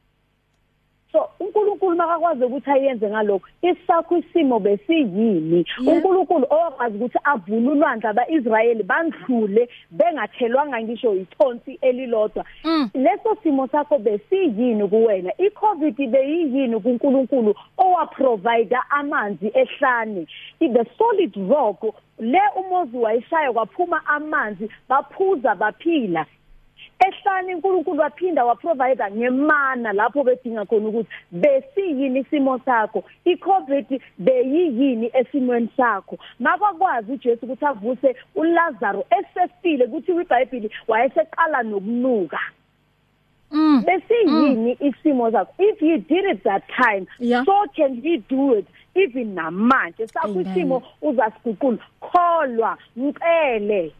So 1.12 1.30
uNkulunkulu 1.39 1.96
makakwazi 1.96 2.43
ukuthi 2.43 2.72
ayenze 2.72 3.10
ngalokho 3.10 3.48
isakho 3.62 4.17
isimo 4.17 4.60
besiyini? 4.60 5.65
uNkulunkulu 5.88 6.46
okwazi 6.50 6.96
ukuthi 6.98 7.20
avule 7.24 7.70
ulwandle 7.70 8.10
abaIsrayeli 8.10 8.84
bandlule 8.84 9.70
bengathelwanga 9.91 10.82
ngisho 10.82 11.15
ithonsi 11.15 11.80
elilodwa. 11.82 12.46
Mm. 12.63 12.89
leso 12.93 13.38
simo 13.43 13.67
sakho 13.67 13.98
besiyini 13.98 14.88
kuwena? 14.88 15.32
iCovid 15.38 15.98
beyiyini 16.12 16.80
kuNkulunkulu 16.80 17.56
owaprovide 17.78 18.78
amanzi 18.89 19.52
ehlane? 19.54 20.28
The 20.60 20.86
solid 20.98 21.36
rock 21.50 21.96
le 22.20 22.41
umozi 22.56 22.98
wayishaya 22.98 23.54
kwaphuma 23.54 24.06
amanzi 24.08 24.70
baphuza 24.89 25.56
baphila. 25.56 26.26
Ehlani 26.99 27.55
uNkulunkulu 27.55 27.99
waphinda 28.01 28.45
waprovide 28.45 29.03
ngemana 29.12 29.93
lapho 29.93 30.23
bedinga 30.23 30.65
khona 30.65 30.88
ukuthi 30.88 31.10
besiyini 31.31 32.19
isimo 32.19 32.60
sakho 32.60 33.03
iCovid 33.25 34.01
beyiyini 34.17 35.12
esimweni 35.13 35.69
sakho 35.77 36.17
makakwazi 36.39 37.12
uJesu 37.12 37.45
ukuthi 37.45 37.65
avuse 37.65 38.15
uLazaro 38.36 39.05
esefile 39.19 39.86
ukuthi 39.86 40.12
iBhayibheli 40.12 40.71
wayeseqala 40.88 41.63
nokunuka 41.63 42.39
Mm. 43.51 43.83
besiyini 43.86 44.77
isimo 44.79 45.31
sakho 45.31 45.53
if 45.63 45.81
you 45.81 45.97
did 45.97 46.25
it 46.25 46.43
that 46.43 46.63
time 46.67 47.07
Yeah. 47.19 47.45
so 47.45 47.65
can 47.75 48.01
he 48.01 48.17
do 48.29 48.55
it 48.57 48.65
even 48.95 49.36
namanje 49.36 50.07
sakho 50.07 50.27
Amen. 50.27 50.47
isimo 50.47 50.83
uzasiguqula 51.01 51.77
kholwa 52.01 52.77
mcele 52.95 53.91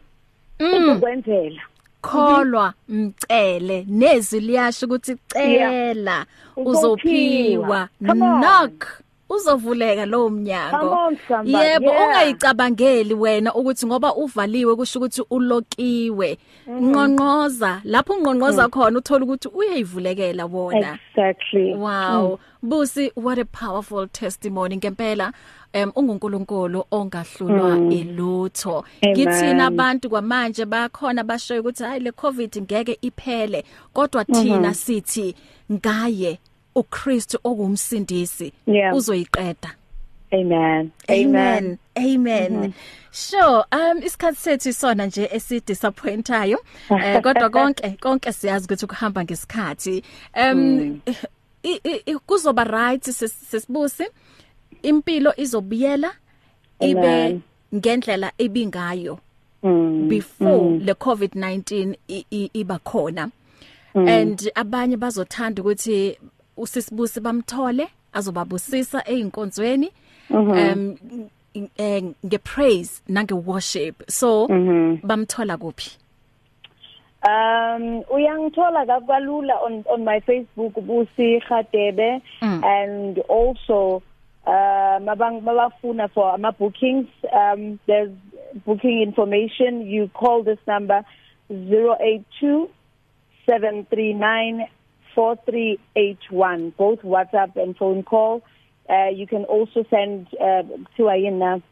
Mm. 0.60 0.72
uzokwenzela 0.74 1.62
kholwa 2.02 2.74
mcele. 2.88 3.86
Nezwi 3.88 4.40
liyasho 4.40 4.86
ukuthi 4.86 5.16
cela 5.28 6.26
uzophiwa. 6.56 7.88
Knock. 8.00 9.02
Uzovuleka 9.30 10.06
lowo 10.06 10.30
mnyango. 10.30 10.96
Yebo 11.44 11.90
ungayicabangeli 11.90 13.14
wena 13.14 13.54
ukuthi 13.54 13.86
ngoba 13.86 14.14
uvaliwe 14.14 14.76
kusho 14.76 14.98
ukuthi 14.98 15.22
ulokiwe. 15.30 16.38
Nqonqoza 16.68 17.80
lapho 17.84 18.14
ungqonqoza 18.14 18.68
khona 18.68 18.98
uthola 18.98 19.24
ukuthi 19.24 19.48
uyayivulekela 19.48 20.46
wona. 20.46 20.98
Exactly. 21.10 21.74
Wow. 21.74 22.38
Busi 22.62 23.12
what 23.16 23.38
a 23.38 23.44
powerful 23.44 24.08
testimony 24.08 24.76
ngempela. 24.76 25.32
Um 25.74 25.92
ungunkulunkulu 25.96 26.84
ongahlulwa 26.90 27.92
ilutho. 27.92 28.84
Amen. 29.02 29.16
Ngithina 29.16 29.66
abantu 29.66 30.10
kwamanje 30.10 30.64
bakhona 30.64 31.24
bashoyo 31.24 31.60
ukuthi 31.60 31.82
hayi 31.84 32.00
le 32.00 32.12
COVID 32.12 32.62
ngeke 32.62 32.98
iphele 33.02 33.64
kodwa 33.92 34.24
thina 34.24 34.74
sithi 34.74 35.34
ngaye 35.72 36.38
uKristu 36.74 37.38
ongumsindisi 37.44 38.52
Yeah. 38.66 38.94
uzoyiqeda. 38.96 39.74
Amen. 40.32 40.90
Amen. 41.08 41.78
Amen. 41.96 42.52
Mm 42.52 42.62
-hmm. 42.62 42.72
Sure, 43.10 43.64
um 43.72 43.98
isikhathi 44.02 44.36
sethu 44.40 44.68
isona 44.68 45.06
nje 45.06 45.28
esidisappointayo. 45.32 46.58
Eh 46.90 47.22
kodwa 47.22 47.50
konke 47.50 47.90
konke 48.00 48.32
siyazi 48.32 48.64
ukuthi 48.66 48.84
ukuhamba 48.84 49.24
ngesikhathi. 49.24 50.02
Um 50.36 51.00
i- 51.62 52.14
kuzoba 52.26 52.64
right 52.64 53.02
sisibusi. 53.04 54.04
Impilo 54.82 55.32
izobuyela 55.36 56.10
ibe 56.80 57.00
Amen. 57.00 57.40
ngendlela 57.74 58.32
ebingayo 58.38 59.18
Mm. 59.62 60.08
before 60.08 60.78
le 60.78 60.92
COVID-19 60.94 61.94
i- 62.08 62.24
i- 62.30 62.50
iba 62.54 62.78
khona. 62.78 63.30
And 63.94 64.38
abanye 64.54 64.96
bazothanda 64.96 65.62
ukuthi 65.62 66.18
usisibusi 66.56 67.20
bamthole 67.20 67.88
azobabusisa 68.12 69.04
einkonzweni. 69.06 69.90
Um 70.30 70.96
eh 71.78 72.02
ngepraise 72.26 73.02
nange 73.08 73.34
worship. 73.34 74.02
So 74.08 74.46
bamthola 75.02 75.56
kuphi? 75.56 75.96
Um 77.26 78.02
uyangithola 78.14 78.86
kakalula 78.86 79.54
on 79.64 79.82
on 79.90 80.04
my 80.04 80.20
Facebook 80.20 80.74
Busi 80.74 81.40
Khadebe 81.48 82.22
Mm. 82.42 82.62
and 82.64 83.18
also 83.28 84.02
uh 84.48 84.96
mabang 85.04 85.42
mabafuna 85.42 86.08
for 86.14 86.32
ama 86.32 86.52
bookings 86.52 87.06
um 87.32 87.78
there's 87.86 88.10
booking 88.64 89.02
information. 89.02 89.86
You 89.86 90.08
call 90.08 90.42
this 90.42 90.58
number 90.66 91.04
082 91.50 92.70
739 93.46 94.66
4381 95.14 96.70
both 96.78 97.02
WhatsApp 97.02 97.56
and 97.56 97.76
phone 97.76 98.02
call. 98.02 98.42
Uh 98.88 99.08
you 99.12 99.26
can 99.26 99.44
also 99.44 99.84
send 99.90 100.28
uh 100.40 100.62
to 100.96 101.02
ayina 101.14 101.62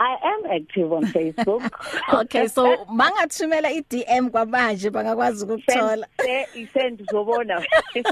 I 0.00 0.16
am 0.22 0.46
active 0.52 0.92
on 0.92 1.04
Facebook 1.06 1.70
Okay, 2.20 2.46
so 2.48 2.84
mangathumela 2.86 3.70
iDM 3.70 4.30
kwamanje 4.30 4.90
bangakwazi 4.90 5.44
ukuthola. 5.44 6.06
send 6.20 6.68
send 6.72 7.00
uzobona 7.02 7.62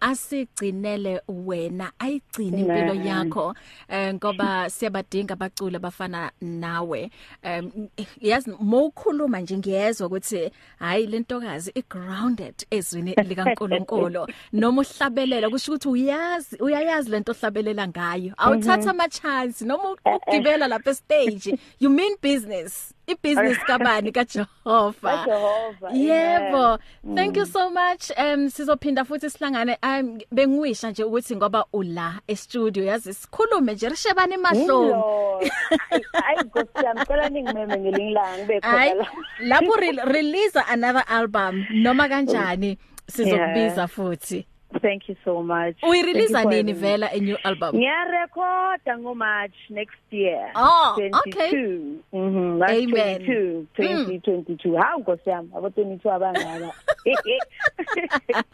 asigcinele 0.00 1.20
wena, 1.28 1.92
ayigcine 1.98 2.60
impilo 2.60 2.94
yakho 2.94 3.54
eh 3.88 4.14
ngoba 4.14 4.70
siyabadinga 4.70 5.32
abaculi 5.34 5.76
abafana 5.76 6.30
nawe. 6.40 7.10
Um 7.44 7.88
yazi 8.20 8.52
mawukhuluma 8.60 9.40
nje 9.40 9.56
ngiyezwa 9.58 10.06
ukuthi 10.06 10.50
hayi 10.78 11.06
lentokazi 11.06 11.72
igrounded 11.74 12.54
ezwini 12.70 13.14
likaNkulunkulu 13.14 14.26
noma 14.52 14.82
uhlabelela 14.82 15.50
kusho 15.50 15.72
ukuthi 15.72 15.88
uyazi 15.88 16.56
uyayazi 16.60 17.10
lento 17.10 17.32
ohlabelela 17.32 17.88
ngayo. 17.88 18.32
Awuthatha 18.36 18.90
ama 18.90 19.08
chance 19.08 19.64
noma 19.64 19.88
ukugibela 20.04 20.68
lapha 20.68 20.94
stage. 20.94 21.58
You 21.80 21.90
mean 21.90 22.16
business. 22.22 22.94
Ibusiness 23.06 23.58
kabani 23.66 24.12
kaJehova. 24.12 24.92
kaJehova, 25.24 25.90
Yebo. 25.92 26.78
Thank 27.14 27.36
you 27.36 27.46
so 27.46 27.70
much. 27.70 28.10
Um 28.18 28.50
sizophinda 28.50 29.04
futhi 29.04 29.30
sihlangane 29.30 29.76
um 29.82 30.18
bengiwisha 30.32 30.90
nje 30.90 31.04
ukuthi 31.04 31.36
ngoba 31.36 31.64
ula 31.72 32.20
e 32.26 32.36
studio 32.36 32.84
yazi 32.84 33.14
sikhulume 33.14 33.74
nje 33.74 33.88
rishebane 33.88 34.34
emahlombe. 34.34 34.92
Lord. 34.92 35.50
Ay- 35.90 36.02
Ay 36.12 36.36
Nkosi 36.44 36.84
yami 36.84 37.06
cela 37.06 37.28
ningimeme 37.28 37.76
ngelingilanga 37.78 38.38
ngibe 38.38 38.54
Ay 38.62 38.90
khona 38.90 38.94
la. 38.94 39.06
lapho 39.40 39.76
re 39.80 39.92
release 40.04 40.56
another 40.68 41.04
album 41.08 41.64
noma 41.70 42.08
kanjani 42.08 42.78
sizokubiza 43.10 43.88
futhi. 43.88 44.46
Thank 44.82 45.08
you 45.08 45.16
so 45.24 45.42
much. 45.42 45.76
Uyirelease 45.82 46.44
nini 46.44 46.72
vela 46.72 47.08
a 47.12 47.18
new 47.20 47.36
album? 47.44 47.74
Ngiyarekhoda 47.76 48.98
ngo 48.98 49.14
March 49.16 49.54
next 49.70 49.96
year. 50.10 50.50
Oh, 50.54 50.96
okay. 51.26 51.50
22. 51.50 52.02
Mhm. 52.12 52.58
March 52.58 52.70
Amen. 52.70 53.18
22, 53.22 53.66
2022. 53.76 54.76
Hawu 54.76 55.00
Nkosi 55.00 55.30
yami, 55.30 55.48
abo 55.56 55.68
22 55.68 56.10
abangaka. 56.10 56.72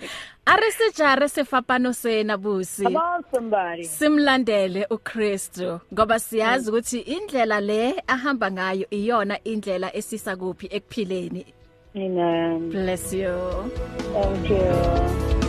Aresejare 0.46 1.28
sefapano 1.28 1.92
sena 1.92 2.36
busi. 2.38 2.82
Come 2.84 2.96
on 2.96 3.24
somebody. 3.34 3.84
simlandele 3.84 4.86
uKristu 4.90 5.80
ngoba 5.92 6.18
siyazi 6.18 6.70
ukuthi 6.70 6.98
indlela 7.00 7.60
le 7.60 8.02
ahamba 8.06 8.50
ngayo 8.50 8.86
iyona 8.90 9.38
indlela 9.44 9.96
esisa 9.96 10.36
kuphi 10.36 10.66
ekuphileni 10.70 11.46
Amen. 11.96 12.70
bless 12.70 13.12
you 13.12 13.34
Thank 14.12 14.50
you. 14.50 15.43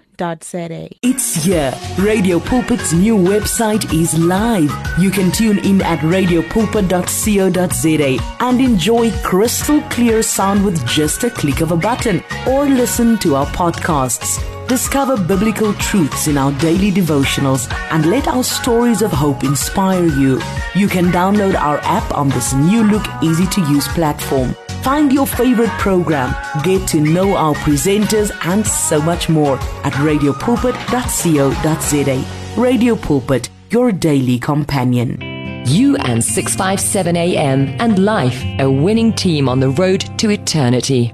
It's 1.02 1.44
here. 1.44 1.74
Radio 1.98 2.38
Pulpit's 2.38 2.92
new 2.92 3.16
website 3.16 3.92
is 3.92 4.16
live. 4.18 4.72
You 4.98 5.10
can 5.10 5.32
tune 5.32 5.58
in 5.60 5.80
at 5.82 5.98
radiopulpit.co.za 6.00 8.18
and 8.40 8.60
enjoy 8.60 9.10
crystal 9.22 9.80
clear 9.90 10.22
sound 10.22 10.64
with 10.64 10.86
just 10.86 11.24
a 11.24 11.30
click 11.30 11.60
of 11.60 11.72
a 11.72 11.76
button 11.76 12.22
or 12.48 12.66
listen 12.66 13.18
to 13.18 13.34
our 13.34 13.46
podcasts. 13.46 14.38
Discover 14.72 15.16
biblical 15.24 15.74
truths 15.74 16.28
in 16.28 16.38
our 16.38 16.50
daily 16.52 16.90
devotionals 16.90 17.70
and 17.90 18.06
let 18.06 18.26
our 18.26 18.42
stories 18.42 19.02
of 19.02 19.12
hope 19.12 19.44
inspire 19.44 20.06
you. 20.06 20.40
You 20.74 20.88
can 20.88 21.12
download 21.12 21.56
our 21.56 21.78
app 21.82 22.10
on 22.14 22.30
this 22.30 22.54
new 22.54 22.82
look, 22.82 23.04
easy 23.22 23.46
to 23.48 23.60
use 23.70 23.86
platform. 23.88 24.54
Find 24.82 25.12
your 25.12 25.26
favorite 25.26 25.68
program, 25.72 26.34
get 26.62 26.88
to 26.88 27.02
know 27.02 27.36
our 27.36 27.54
presenters, 27.56 28.32
and 28.46 28.66
so 28.66 28.98
much 29.02 29.28
more 29.28 29.58
at 29.84 29.92
radiopulpit.co.za. 29.92 32.62
Radio 32.62 32.96
Pulpit, 32.96 33.50
your 33.68 33.92
daily 33.92 34.38
companion. 34.38 35.18
You 35.66 35.96
and 35.96 36.24
657 36.24 37.14
AM 37.14 37.68
and 37.78 38.02
life, 38.02 38.42
a 38.58 38.70
winning 38.70 39.12
team 39.12 39.50
on 39.50 39.60
the 39.60 39.68
road 39.68 40.18
to 40.18 40.30
eternity. 40.30 41.12